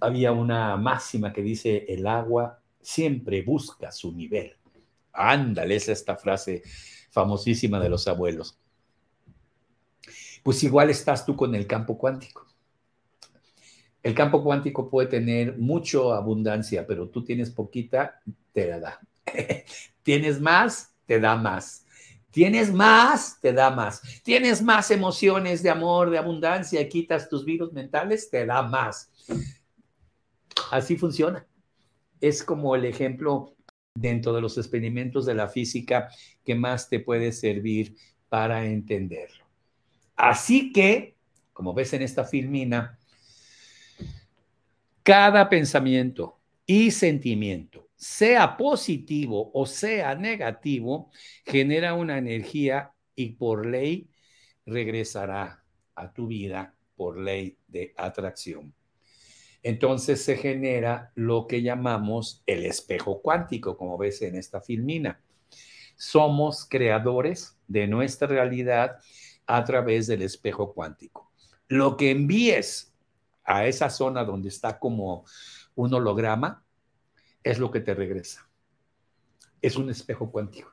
Había 0.00 0.32
una 0.32 0.76
máxima 0.76 1.32
que 1.32 1.42
dice, 1.42 1.84
el 1.88 2.06
agua 2.06 2.60
siempre 2.80 3.42
busca 3.42 3.92
su 3.92 4.12
nivel. 4.12 4.56
Ándale, 5.12 5.76
es 5.76 5.88
esta 5.88 6.16
frase 6.16 6.62
famosísima 7.10 7.78
de 7.78 7.88
los 7.88 8.08
abuelos. 8.08 8.58
Pues 10.42 10.62
igual 10.64 10.90
estás 10.90 11.24
tú 11.24 11.36
con 11.36 11.54
el 11.54 11.66
campo 11.66 11.96
cuántico. 11.96 12.46
El 14.02 14.14
campo 14.14 14.42
cuántico 14.42 14.88
puede 14.88 15.08
tener 15.08 15.58
mucha 15.58 15.98
abundancia, 16.16 16.86
pero 16.86 17.08
tú 17.08 17.24
tienes 17.24 17.50
poquita, 17.50 18.20
te 18.52 18.66
la 18.68 18.80
da. 18.80 19.00
tienes 20.02 20.40
más, 20.40 20.94
te 21.06 21.20
da 21.20 21.36
más. 21.36 21.84
Tienes 22.30 22.72
más, 22.72 23.40
te 23.40 23.52
da 23.52 23.70
más. 23.70 24.02
Tienes 24.22 24.62
más 24.62 24.90
emociones 24.90 25.62
de 25.62 25.70
amor, 25.70 26.10
de 26.10 26.18
abundancia, 26.18 26.88
quitas 26.88 27.28
tus 27.28 27.44
virus 27.44 27.72
mentales, 27.72 28.30
te 28.30 28.44
da 28.44 28.62
más. 28.62 29.10
Así 30.70 30.96
funciona. 30.96 31.46
Es 32.20 32.42
como 32.42 32.74
el 32.74 32.84
ejemplo 32.84 33.56
dentro 33.94 34.32
de 34.32 34.40
los 34.40 34.58
experimentos 34.58 35.26
de 35.26 35.34
la 35.34 35.48
física 35.48 36.08
que 36.44 36.54
más 36.54 36.88
te 36.88 37.00
puede 37.00 37.32
servir 37.32 37.96
para 38.28 38.66
entenderlo. 38.66 39.44
Así 40.16 40.72
que, 40.72 41.16
como 41.52 41.74
ves 41.74 41.92
en 41.92 42.02
esta 42.02 42.24
filmina, 42.24 42.98
cada 45.02 45.48
pensamiento 45.48 46.38
y 46.66 46.90
sentimiento, 46.90 47.87
sea 47.98 48.56
positivo 48.56 49.50
o 49.52 49.66
sea 49.66 50.14
negativo, 50.14 51.10
genera 51.44 51.94
una 51.94 52.16
energía 52.16 52.92
y 53.16 53.30
por 53.30 53.66
ley 53.66 54.08
regresará 54.64 55.64
a 55.96 56.12
tu 56.12 56.28
vida 56.28 56.76
por 56.96 57.18
ley 57.18 57.58
de 57.66 57.92
atracción. 57.96 58.72
Entonces 59.64 60.24
se 60.24 60.36
genera 60.36 61.10
lo 61.16 61.48
que 61.48 61.62
llamamos 61.62 62.42
el 62.46 62.64
espejo 62.64 63.20
cuántico, 63.20 63.76
como 63.76 63.98
ves 63.98 64.22
en 64.22 64.36
esta 64.36 64.60
filmina. 64.60 65.20
Somos 65.96 66.66
creadores 66.68 67.58
de 67.66 67.88
nuestra 67.88 68.28
realidad 68.28 68.98
a 69.46 69.64
través 69.64 70.06
del 70.06 70.22
espejo 70.22 70.72
cuántico. 70.72 71.32
Lo 71.66 71.96
que 71.96 72.12
envíes 72.12 72.94
a 73.42 73.66
esa 73.66 73.90
zona 73.90 74.22
donde 74.24 74.50
está 74.50 74.78
como 74.78 75.24
un 75.74 75.92
holograma, 75.92 76.64
es 77.50 77.58
lo 77.58 77.70
que 77.70 77.80
te 77.80 77.94
regresa. 77.94 78.48
Es 79.60 79.76
un 79.76 79.90
espejo 79.90 80.30
cuántico. 80.30 80.72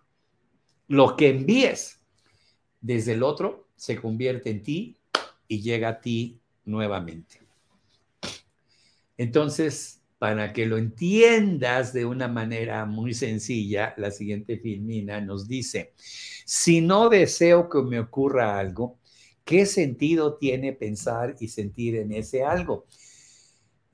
Lo 0.87 1.15
que 1.15 1.29
envíes 1.29 1.99
desde 2.81 3.13
el 3.13 3.23
otro 3.23 3.67
se 3.75 3.99
convierte 3.99 4.49
en 4.49 4.61
ti 4.61 4.97
y 5.47 5.61
llega 5.61 5.89
a 5.89 6.01
ti 6.01 6.39
nuevamente. 6.65 7.41
Entonces, 9.17 10.01
para 10.19 10.53
que 10.53 10.65
lo 10.65 10.77
entiendas 10.77 11.93
de 11.93 12.05
una 12.05 12.27
manera 12.27 12.85
muy 12.85 13.13
sencilla, 13.13 13.93
la 13.97 14.11
siguiente 14.11 14.57
filmina 14.57 15.21
nos 15.21 15.47
dice, 15.47 15.93
si 16.45 16.81
no 16.81 17.09
deseo 17.09 17.69
que 17.69 17.81
me 17.81 17.99
ocurra 17.99 18.59
algo, 18.59 18.99
¿Qué 19.45 19.67
sentido 19.67 20.37
tiene 20.37 20.73
pensar 20.73 21.35
y 21.39 21.49
sentir 21.49 21.97
en 21.97 22.11
ese 22.11 22.43
algo? 22.43 22.87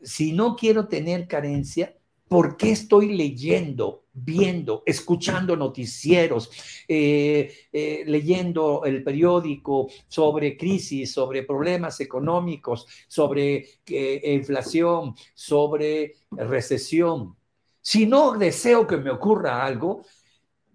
Si 0.02 0.32
no 0.32 0.56
quiero 0.56 0.88
tener 0.88 1.28
carencia, 1.28 1.94
¿por 2.32 2.56
qué 2.56 2.72
estoy 2.72 3.14
leyendo, 3.18 4.06
viendo, 4.14 4.84
escuchando 4.86 5.58
noticieros, 5.58 6.50
eh, 6.88 7.68
eh, 7.74 8.04
leyendo 8.08 8.86
el 8.86 9.04
periódico 9.04 9.90
sobre 10.08 10.56
crisis, 10.56 11.12
sobre 11.12 11.44
problemas 11.44 12.00
económicos, 12.00 12.88
sobre 13.10 13.68
eh, 13.86 14.22
inflación, 14.34 15.14
sobre 15.34 16.16
recesión? 16.32 17.36
Si 17.82 18.06
no 18.06 18.38
deseo 18.38 18.88
que 18.88 18.96
me 18.96 19.12
ocurra 19.12 19.66
algo, 19.66 20.06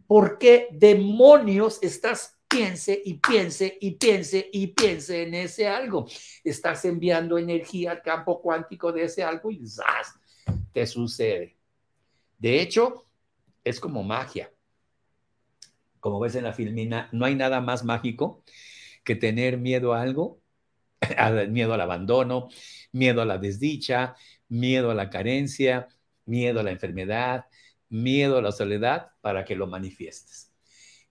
¿por 0.07 0.37
qué 0.37 0.69
demonios 0.73 1.79
estás 1.81 2.35
piense 2.47 3.01
y 3.03 3.15
piense 3.15 3.79
y 3.81 3.93
piense 3.93 4.51
y 4.53 4.67
piense 4.69 5.23
en 5.23 5.35
ese 5.35 5.67
algo. 5.67 6.07
Estás 6.45 6.85
enviando 6.85 7.39
energía 7.39 7.93
al 7.93 8.03
campo 8.03 8.41
cuántico 8.43 8.93
de 8.93 9.05
ese 9.05 9.25
algo 9.25 9.51
y 9.51 9.67
¡zas! 9.67 10.15
Te 10.77 10.87
sucede. 10.87 11.57
De 12.37 12.61
hecho, 12.61 13.07
es 13.65 13.81
como 13.81 14.03
magia. 14.03 14.53
Como 16.01 16.21
ves 16.21 16.35
en 16.35 16.45
la 16.45 16.53
filmina, 16.53 17.09
no 17.13 17.25
hay 17.25 17.35
nada 17.35 17.63
más 17.63 17.83
mágico 17.83 18.45
que 19.03 19.17
tener 19.17 19.57
miedo 19.57 19.95
a 19.95 20.03
algo, 20.03 20.43
miedo 21.49 21.73
al 21.73 21.81
abandono, 21.81 22.49
miedo 22.93 23.23
a 23.23 23.25
la 23.25 23.39
desdicha, 23.39 24.17
miedo 24.49 24.91
a 24.91 24.95
la 24.95 25.09
carencia, 25.09 25.89
miedo 26.27 26.61
a 26.61 26.63
la 26.63 26.73
enfermedad, 26.73 27.47
miedo 27.89 28.37
a 28.37 28.43
la 28.43 28.53
soledad 28.53 29.13
para 29.23 29.47
que 29.47 29.57
lo 29.57 29.67
manifiestes. 29.67 30.53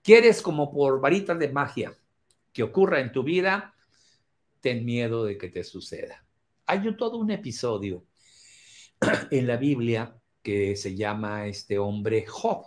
¿Quieres 0.00 0.42
como 0.42 0.70
por 0.70 1.00
varitas 1.00 1.40
de 1.40 1.48
magia 1.48 1.92
que 2.52 2.62
ocurra 2.62 3.00
en 3.00 3.10
tu 3.10 3.24
vida? 3.24 3.74
Ten 4.60 4.84
miedo 4.84 5.24
de 5.24 5.36
que 5.36 5.48
te 5.48 5.64
suceda. 5.64 6.24
Hay 6.66 6.96
todo 6.96 7.16
un 7.16 7.32
episodio 7.32 8.04
en 9.30 9.46
la 9.46 9.56
Biblia 9.56 10.16
que 10.42 10.76
se 10.76 10.94
llama 10.94 11.46
este 11.46 11.78
hombre 11.78 12.24
Job. 12.26 12.66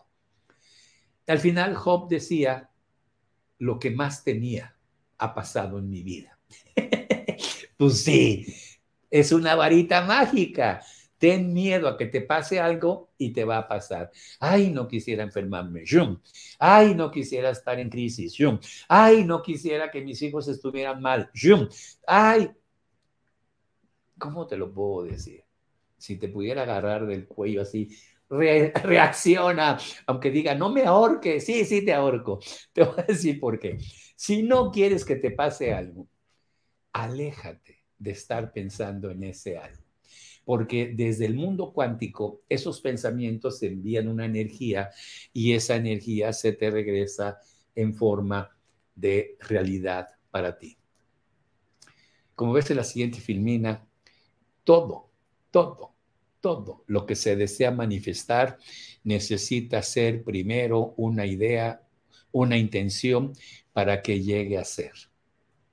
Al 1.27 1.39
final 1.39 1.75
Job 1.75 2.09
decía, 2.09 2.69
lo 3.59 3.77
que 3.79 3.91
más 3.91 4.23
tenía 4.23 4.75
ha 5.17 5.33
pasado 5.33 5.77
en 5.77 5.89
mi 5.89 6.01
vida. 6.01 6.39
pues 7.77 8.03
sí, 8.03 8.45
es 9.09 9.31
una 9.31 9.55
varita 9.55 10.01
mágica. 10.01 10.81
Ten 11.17 11.53
miedo 11.53 11.89
a 11.89 11.97
que 11.97 12.05
te 12.05 12.21
pase 12.21 12.61
algo 12.61 13.11
y 13.17 13.33
te 13.33 13.43
va 13.43 13.57
a 13.57 13.67
pasar. 13.67 14.09
Ay, 14.39 14.71
no 14.71 14.87
quisiera 14.87 15.21
enfermarme. 15.21 15.83
Ay, 16.57 16.95
no 16.95 17.11
quisiera 17.11 17.49
estar 17.49 17.77
en 17.77 17.89
crisis. 17.89 18.37
Ay, 18.87 19.25
no 19.25 19.41
quisiera 19.41 19.91
que 19.91 20.01
mis 20.01 20.21
hijos 20.21 20.47
estuvieran 20.47 21.01
mal. 21.01 21.29
Ay, 22.07 22.49
¿cómo 24.17 24.47
te 24.47 24.55
lo 24.55 24.73
puedo 24.73 25.03
decir? 25.03 25.43
Si 25.99 26.17
te 26.17 26.29
pudiera 26.29 26.63
agarrar 26.63 27.05
del 27.05 27.27
cuello 27.27 27.61
así, 27.61 27.89
reacciona, 28.29 29.77
aunque 30.05 30.31
diga, 30.31 30.55
no 30.55 30.69
me 30.69 30.83
ahorque, 30.83 31.39
sí, 31.39 31.65
sí 31.65 31.83
te 31.83 31.93
ahorco. 31.93 32.39
Te 32.73 32.83
voy 32.83 32.95
a 32.97 33.03
decir 33.03 33.39
por 33.39 33.59
qué. 33.59 33.77
Si 34.15 34.43
no 34.43 34.71
quieres 34.71 35.03
que 35.05 35.15
te 35.15 35.31
pase 35.31 35.73
algo, 35.73 36.07
aléjate 36.93 37.77
de 37.97 38.11
estar 38.11 38.51
pensando 38.51 39.09
en 39.09 39.23
ese 39.23 39.57
algo. 39.57 39.83
Porque 40.45 40.93
desde 40.95 41.25
el 41.25 41.35
mundo 41.35 41.73
cuántico, 41.73 42.41
esos 42.49 42.81
pensamientos 42.81 43.61
envían 43.61 44.07
una 44.07 44.25
energía 44.25 44.89
y 45.31 45.53
esa 45.53 45.75
energía 45.75 46.33
se 46.33 46.53
te 46.53 46.71
regresa 46.71 47.39
en 47.75 47.93
forma 47.93 48.57
de 48.95 49.37
realidad 49.39 50.07
para 50.31 50.57
ti. 50.57 50.77
Como 52.35 52.53
ves 52.53 52.69
en 52.71 52.77
la 52.77 52.83
siguiente 52.83 53.19
filmina, 53.19 53.87
todo 54.63 55.08
todo, 55.51 55.93
todo 56.41 56.83
lo 56.87 57.05
que 57.05 57.15
se 57.15 57.35
desea 57.35 57.71
manifestar 57.71 58.57
necesita 59.03 59.81
ser 59.81 60.23
primero 60.23 60.93
una 60.97 61.25
idea, 61.25 61.83
una 62.31 62.57
intención 62.57 63.33
para 63.73 64.01
que 64.01 64.21
llegue 64.21 64.57
a 64.57 64.65
ser. 64.65 64.93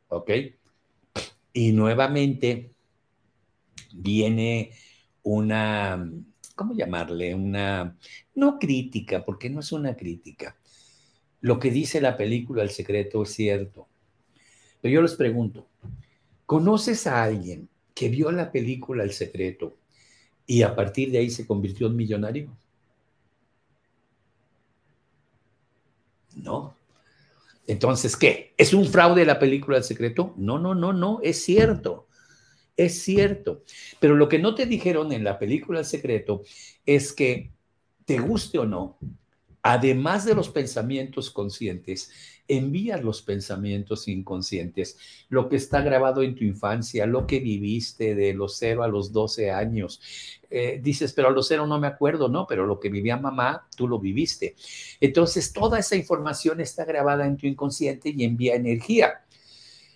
¿Ok? 0.09 0.31
Y 1.53 1.73
nuevamente 1.73 2.73
viene 3.93 4.73
una, 5.23 6.11
¿cómo 6.55 6.75
llamarle? 6.75 7.35
Una, 7.35 7.97
no 8.35 8.59
crítica, 8.59 9.25
porque 9.25 9.51
no 9.51 9.61
es 9.61 9.73
una 9.73 9.97
crítica. 9.97 10.57
Lo 11.41 11.59
que 11.59 11.71
dice 11.71 12.01
la 12.01 12.17
película 12.17 12.63
El 12.63 12.71
secreto 12.71 13.23
es 13.23 13.31
cierto. 13.31 13.89
Pero 14.81 14.95
yo 14.95 15.03
les 15.03 15.15
pregunto, 15.15 15.69
¿conoces 16.45 17.07
a 17.07 17.23
alguien 17.25 17.69
que 17.97 18.11
vio 18.11 18.31
la 18.31 18.53
película 18.53 19.03
El 19.03 19.13
Secreto 19.13 19.75
y 20.47 20.61
a 20.61 20.77
partir 20.77 21.11
de 21.11 21.19
ahí 21.19 21.31
se 21.31 21.47
convirtió 21.47 21.87
en 21.87 21.97
millonario? 21.97 22.55
No. 26.35 26.77
Entonces, 27.67 28.15
¿qué? 28.15 28.53
¿Es 28.59 28.75
un 28.75 28.85
fraude 28.85 29.25
la 29.25 29.39
película 29.39 29.79
El 29.79 29.83
Secreto? 29.83 30.35
No, 30.37 30.59
no, 30.59 30.75
no, 30.75 30.93
no, 30.93 31.21
es 31.23 31.43
cierto. 31.43 32.07
Es 32.77 33.01
cierto. 33.01 33.65
Pero 33.99 34.15
lo 34.15 34.29
que 34.29 34.39
no 34.39 34.55
te 34.55 34.67
dijeron 34.67 35.11
en 35.13 35.25
la 35.25 35.39
película 35.39 35.79
El 35.79 35.87
Secreto 35.87 36.43
es 36.85 37.15
que, 37.15 37.51
te 38.05 38.19
guste 38.19 38.59
o 38.59 38.67
no, 38.67 38.99
además 39.73 40.25
de 40.25 40.35
los 40.35 40.49
pensamientos 40.49 41.31
conscientes, 41.31 42.13
envías 42.47 43.03
los 43.03 43.23
pensamientos 43.23 44.07
inconscientes, 44.07 44.97
lo 45.29 45.49
que 45.49 45.57
está 45.57 45.81
grabado 45.81 46.23
en 46.23 46.37
tu 46.37 46.45
infancia, 46.45 47.05
lo 47.05 47.27
que 47.27 47.41
viviste 47.41 48.15
de 48.15 48.33
los 48.33 48.57
0 48.59 48.85
a 48.85 48.89
los 48.89 49.13
12 49.13 49.51
años. 49.51 50.01
Eh, 50.49 50.79
dices, 50.81 51.13
pero 51.13 51.29
a 51.29 51.31
los 51.33 51.49
0 51.49 51.67
no 51.67 51.81
me 51.81 51.89
acuerdo, 51.89 52.29
no, 52.29 52.47
pero 52.47 52.65
lo 52.65 52.79
que 52.79 52.91
vivía 52.91 53.17
mamá, 53.17 53.67
tú 53.77 53.89
lo 53.89 53.99
viviste. 53.99 54.55
Entonces, 55.01 55.53
toda 55.53 55.81
esa 55.81 55.97
información 55.97 56.61
está 56.61 56.85
grabada 56.85 57.27
en 57.27 57.37
tu 57.37 57.49
inconsciente 57.49 58.11
y 58.11 58.23
envía 58.23 58.55
energía. 58.55 59.25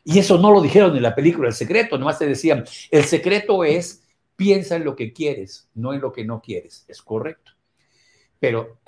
Y 0.02 0.18
eso 0.18 0.36
no 0.38 0.50
lo 0.50 0.60
dijeron 0.60 0.96
en 0.96 1.02
la 1.04 1.14
película 1.14 1.46
El 1.46 1.54
Secreto, 1.54 1.96
nomás 1.96 2.18
te 2.18 2.26
decían, 2.26 2.64
el 2.90 3.04
secreto 3.04 3.62
es, 3.62 4.02
piensa 4.34 4.74
en 4.74 4.84
lo 4.84 4.96
que 4.96 5.12
quieres, 5.12 5.68
no 5.74 5.94
en 5.94 6.00
lo 6.00 6.12
que 6.12 6.24
no 6.24 6.40
quieres. 6.40 6.84
Es 6.88 7.02
correcto. 7.02 7.52
Pero 8.40 8.80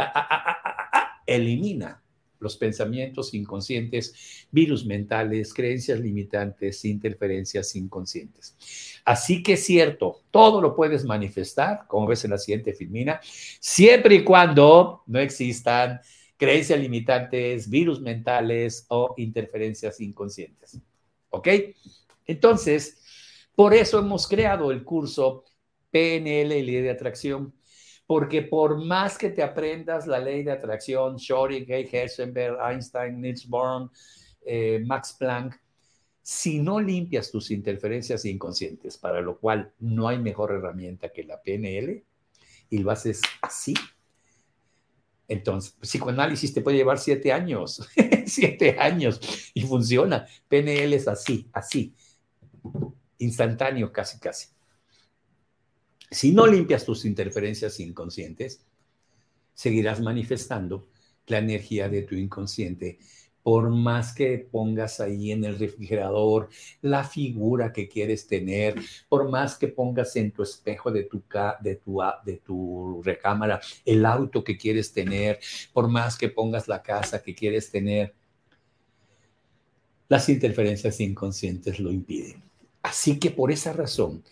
elimina 1.27 2.03
los 2.43 2.57
pensamientos 2.57 3.33
inconscientes, 3.35 4.47
virus 4.51 4.85
mentales, 4.85 5.55
creencias 5.55 6.01
limitantes, 6.01 6.85
interferencias 6.85 7.75
inconscientes. 7.77 8.57
Así 9.05 9.43
que 9.43 9.55
es 9.55 9.65
cierto, 9.65 10.23
todo 10.31 10.61
lo 10.61 10.75
puedes 10.75 11.05
manifestar, 11.05 11.87
como 11.87 12.09
ves 12.09 12.25
en 12.25 12.33
la 12.33 12.39
siguiente 12.39 12.75
filmina, 12.75 13.21
siempre 13.23 14.17
y 14.17 14.25
cuando 14.25 15.03
no 15.07 15.21
existan 15.21 16.01
creencias 16.37 16.81
limitantes, 16.81 17.71
virus 17.71 18.01
mentales 18.01 18.87
o 18.89 19.15
interferencias 19.17 20.01
inconscientes. 20.01 20.81
¿Ok? 21.31 21.49
Entonces, 22.27 22.99
por 23.55 23.73
eso 23.73 23.99
hemos 23.99 24.27
creado 24.27 24.73
el 24.73 24.83
curso 24.83 25.45
PNL 25.91 26.59
y 26.59 26.63
Ley 26.63 26.81
de 26.81 26.91
Atracción 26.91 27.55
porque 28.13 28.43
por 28.43 28.77
más 28.85 29.17
que 29.17 29.31
te 29.31 29.43
aprendas 29.43 30.07
la 30.07 30.19
ley 30.19 30.43
de 30.43 30.53
atracción, 30.53 31.17
Schrödinger, 31.17 31.89
Heisenberg, 31.91 32.59
Einstein, 32.61 33.19
Niels 33.19 33.49
Bohr, 33.49 33.91
eh, 34.45 34.83
Max 34.85 35.17
Planck, 35.19 35.59
si 36.21 36.59
no 36.59 36.79
limpias 36.79 37.31
tus 37.31 37.51
interferencias 37.51 38.27
inconscientes, 38.27 38.99
para 38.99 39.23
lo 39.23 39.39
cual 39.39 39.73
no 39.79 40.09
hay 40.09 40.19
mejor 40.19 40.53
herramienta 40.53 41.09
que 41.09 41.25
la 41.25 41.41
PNL, 41.41 42.05
y 42.69 42.79
lo 42.81 42.91
haces 42.91 43.23
así, 43.41 43.73
entonces, 45.27 45.75
psicoanálisis 45.81 46.53
te 46.53 46.61
puede 46.61 46.77
llevar 46.77 46.99
siete 46.99 47.33
años, 47.33 47.89
siete 48.27 48.77
años, 48.79 49.23
y 49.55 49.63
funciona. 49.63 50.27
PNL 50.49 50.93
es 50.93 51.09
así, 51.09 51.49
así, 51.55 51.95
instantáneo 53.17 53.91
casi, 53.91 54.19
casi. 54.19 54.52
Si 56.13 56.31
no 56.31 56.47
limpias 56.47 56.85
tus 56.85 57.07
interferencias 57.07 57.81
inconscientes, 57.81 58.67
seguirás 59.55 60.01
manifestando 60.01 60.87
la 61.27 61.39
energía 61.39 61.89
de 61.89 62.03
tu 62.03 62.15
inconsciente. 62.15 62.99
Por 63.43 63.71
más 63.71 64.15
que 64.15 64.39
pongas 64.39 65.01
ahí 65.01 65.33
en 65.33 65.45
el 65.45 65.59
refrigerador 65.59 66.51
la 66.83 67.03
figura 67.03 67.73
que 67.73 67.89
quieres 67.89 68.27
tener, 68.27 68.77
por 69.09 69.31
más 69.31 69.57
que 69.57 69.69
pongas 69.69 70.15
en 70.17 70.31
tu 70.33 70.43
espejo 70.43 70.93
de 70.93 71.05
tu, 71.05 71.23
de 71.61 71.77
tu, 71.77 72.01
de 72.25 72.37
tu 72.37 73.03
recámara 73.03 73.61
el 73.85 74.05
auto 74.05 74.45
que 74.45 74.59
quieres 74.59 74.93
tener, 74.93 75.41
por 75.73 75.89
más 75.89 76.17
que 76.19 76.29
pongas 76.29 76.69
la 76.69 76.83
casa 76.83 77.23
que 77.23 77.35
quieres 77.35 77.71
tener, 77.71 78.15
las 80.09 80.29
interferencias 80.29 81.01
inconscientes 81.01 81.81
lo 81.81 81.91
impiden. 81.91 82.43
Así 82.83 83.19
que 83.19 83.31
por 83.31 83.51
esa 83.51 83.73
razón, 83.73 84.23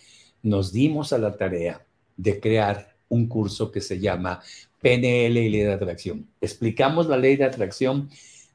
nos 0.43 0.73
dimos 0.73 1.13
a 1.13 1.19
la 1.19 1.37
tarea 1.37 1.85
de 2.17 2.41
crear 2.41 2.95
un 3.09 3.27
curso 3.27 3.71
que 3.71 3.81
se 3.81 3.99
llama 3.99 4.41
PNL 4.81 5.37
y 5.37 5.49
Ley 5.51 5.61
de 5.61 5.73
Atracción. 5.73 6.29
Explicamos 6.41 7.07
la 7.07 7.17
ley 7.17 7.37
de 7.37 7.45
atracción 7.45 8.09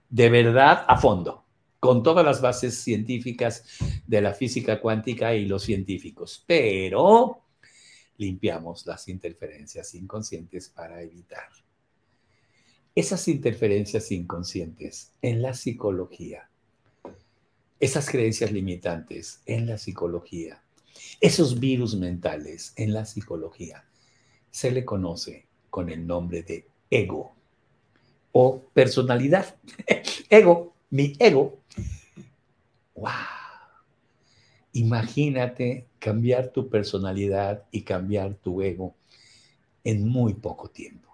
de 0.09 0.29
verdad 0.29 0.86
a 0.88 0.97
fondo, 0.97 1.43
con 1.79 2.01
todas 2.03 2.25
las 2.25 2.41
bases 2.41 2.77
científicas 2.77 3.63
de 4.07 4.21
la 4.21 4.33
física 4.33 4.79
cuántica 4.79 5.36
y 5.36 5.45
los 5.45 5.63
científicos, 5.63 6.43
pero 6.47 7.41
limpiamos 8.17 8.86
las 8.86 9.07
interferencias 9.07 9.93
inconscientes 9.93 10.69
para 10.69 11.01
evitar. 11.01 11.49
Esas 12.95 13.27
interferencias 13.27 14.11
inconscientes 14.11 15.11
en 15.21 15.41
la 15.41 15.53
psicología, 15.53 16.49
esas 17.79 18.09
creencias 18.09 18.51
limitantes 18.51 19.41
en 19.45 19.67
la 19.67 19.77
psicología, 19.77 20.63
esos 21.19 21.59
virus 21.59 21.95
mentales 21.95 22.73
en 22.75 22.93
la 22.93 23.05
psicología 23.05 23.85
se 24.51 24.71
le 24.71 24.85
conoce 24.85 25.47
con 25.69 25.89
el 25.89 26.05
nombre 26.07 26.43
de 26.43 26.67
ego 26.89 27.35
o 28.31 28.61
personalidad. 28.73 29.55
ego, 30.29 30.73
mi 30.89 31.13
ego. 31.19 31.59
¡Wow! 32.95 33.11
Imagínate 34.73 35.87
cambiar 35.99 36.49
tu 36.49 36.69
personalidad 36.69 37.63
y 37.71 37.81
cambiar 37.81 38.35
tu 38.35 38.61
ego 38.61 38.95
en 39.83 40.07
muy 40.07 40.33
poco 40.33 40.69
tiempo. 40.69 41.05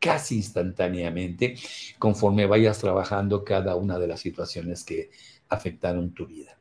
casi 0.00 0.36
instantáneamente 0.36 1.54
conforme 1.98 2.46
vayas 2.46 2.78
trabajando 2.78 3.44
cada 3.44 3.76
una 3.76 3.98
de 3.98 4.08
las 4.08 4.20
situaciones 4.20 4.82
que 4.82 5.10
afectaron 5.48 6.12
tu 6.12 6.26
vida. 6.26 6.58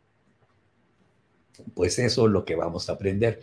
Pues 1.73 1.99
eso 1.99 2.25
es 2.25 2.31
lo 2.31 2.45
que 2.45 2.55
vamos 2.55 2.89
a 2.89 2.93
aprender. 2.93 3.41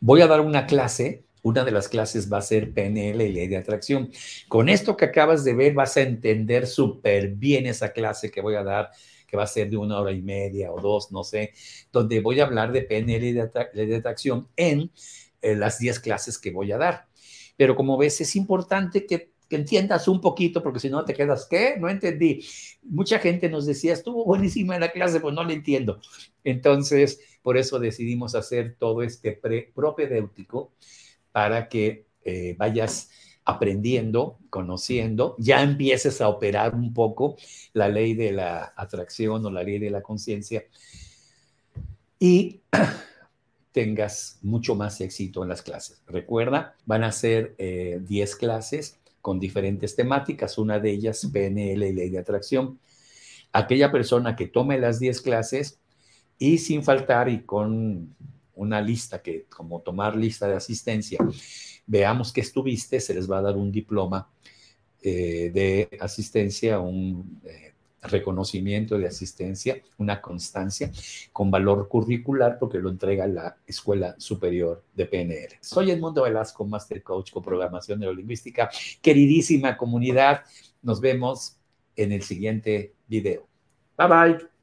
Voy 0.00 0.20
a 0.20 0.26
dar 0.26 0.40
una 0.40 0.66
clase 0.66 1.26
una 1.46 1.64
de 1.64 1.70
las 1.70 1.88
clases 1.88 2.30
va 2.30 2.38
a 2.38 2.42
ser 2.42 2.74
PNL 2.74 3.24
y 3.24 3.32
ley 3.32 3.46
de 3.46 3.56
atracción. 3.56 4.10
Con 4.48 4.68
esto 4.68 4.96
que 4.96 5.04
acabas 5.04 5.44
de 5.44 5.54
ver 5.54 5.74
vas 5.74 5.96
a 5.96 6.00
entender 6.00 6.66
súper 6.66 7.28
bien 7.28 7.66
esa 7.66 7.92
clase 7.92 8.32
que 8.32 8.40
voy 8.40 8.56
a 8.56 8.64
dar, 8.64 8.90
que 9.28 9.36
va 9.36 9.44
a 9.44 9.46
ser 9.46 9.70
de 9.70 9.76
una 9.76 10.00
hora 10.00 10.10
y 10.10 10.22
media 10.22 10.72
o 10.72 10.80
dos, 10.80 11.12
no 11.12 11.22
sé, 11.22 11.52
donde 11.92 12.20
voy 12.20 12.40
a 12.40 12.46
hablar 12.46 12.72
de 12.72 12.82
PNL 12.82 13.28
y 13.28 13.32
de, 13.32 13.48
ley 13.74 13.86
de 13.86 13.96
atracción 13.96 14.48
en 14.56 14.90
las 15.40 15.78
10 15.78 16.00
clases 16.00 16.36
que 16.36 16.50
voy 16.50 16.72
a 16.72 16.78
dar. 16.78 17.06
Pero 17.56 17.76
como 17.76 17.96
ves, 17.96 18.20
es 18.20 18.34
importante 18.34 19.06
que 19.06 19.30
que 19.48 19.56
entiendas 19.56 20.08
un 20.08 20.20
poquito, 20.20 20.62
porque 20.62 20.80
si 20.80 20.90
no 20.90 21.04
te 21.04 21.14
quedas, 21.14 21.46
¿qué? 21.48 21.76
No 21.78 21.88
entendí. 21.88 22.44
Mucha 22.82 23.18
gente 23.18 23.48
nos 23.48 23.66
decía, 23.66 23.92
estuvo 23.92 24.24
buenísima 24.24 24.78
la 24.78 24.90
clase, 24.90 25.20
pues 25.20 25.34
no 25.34 25.44
le 25.44 25.54
entiendo. 25.54 26.00
Entonces, 26.42 27.20
por 27.46 27.56
eso 27.56 27.78
decidimos 27.78 28.34
hacer 28.34 28.74
todo 28.76 29.04
este 29.04 29.30
pre 29.30 29.70
propedéutico 29.72 30.72
para 31.30 31.68
que 31.68 32.06
eh, 32.24 32.56
vayas 32.58 33.08
aprendiendo, 33.44 34.40
conociendo, 34.50 35.36
ya 35.38 35.62
empieces 35.62 36.20
a 36.20 36.28
operar 36.28 36.74
un 36.74 36.92
poco 36.92 37.36
la 37.72 37.88
ley 37.88 38.14
de 38.14 38.32
la 38.32 38.72
atracción 38.76 39.46
o 39.46 39.50
la 39.52 39.62
ley 39.62 39.78
de 39.78 39.90
la 39.90 40.02
conciencia 40.02 40.64
y 42.18 42.62
tengas 43.70 44.40
mucho 44.42 44.74
más 44.74 45.00
éxito 45.00 45.44
en 45.44 45.48
las 45.48 45.62
clases. 45.62 46.02
Recuerda, 46.08 46.74
van 46.84 47.04
a 47.04 47.12
ser 47.12 47.54
10 47.58 47.60
eh, 47.60 48.36
clases 48.36 48.98
con 49.22 49.38
diferentes 49.38 49.94
temáticas, 49.94 50.58
una 50.58 50.80
de 50.80 50.90
ellas 50.90 51.24
PNL 51.32 51.86
y 51.86 51.92
ley 51.92 52.10
de 52.10 52.18
atracción. 52.18 52.80
Aquella 53.52 53.92
persona 53.92 54.34
que 54.34 54.48
tome 54.48 54.80
las 54.80 54.98
10 54.98 55.20
clases 55.20 55.78
y 56.38 56.58
sin 56.58 56.82
faltar 56.82 57.28
y 57.28 57.40
con 57.40 58.14
una 58.54 58.80
lista 58.80 59.22
que, 59.22 59.44
como 59.44 59.80
tomar 59.80 60.16
lista 60.16 60.48
de 60.48 60.56
asistencia, 60.56 61.18
veamos 61.86 62.32
que 62.32 62.40
estuviste, 62.40 63.00
se 63.00 63.14
les 63.14 63.30
va 63.30 63.38
a 63.38 63.42
dar 63.42 63.56
un 63.56 63.70
diploma 63.70 64.28
eh, 65.02 65.50
de 65.52 65.98
asistencia, 66.00 66.80
un 66.80 67.40
eh, 67.44 67.74
reconocimiento 68.02 68.98
de 68.98 69.06
asistencia, 69.06 69.80
una 69.98 70.20
constancia 70.20 70.90
con 71.32 71.50
valor 71.50 71.88
curricular 71.88 72.58
porque 72.58 72.78
lo 72.78 72.88
entrega 72.88 73.26
la 73.26 73.56
Escuela 73.66 74.14
Superior 74.18 74.82
de 74.94 75.06
PNL. 75.06 75.58
Soy 75.60 75.90
Edmundo 75.90 76.22
Velasco, 76.22 76.64
Master 76.64 77.02
Coach 77.02 77.30
con 77.30 77.42
Programación 77.42 78.00
Neurolingüística. 78.00 78.70
Queridísima 79.00 79.76
comunidad, 79.76 80.44
nos 80.82 81.00
vemos 81.00 81.56
en 81.94 82.12
el 82.12 82.22
siguiente 82.22 82.94
video. 83.06 83.46
Bye 83.96 84.08
bye. 84.08 84.55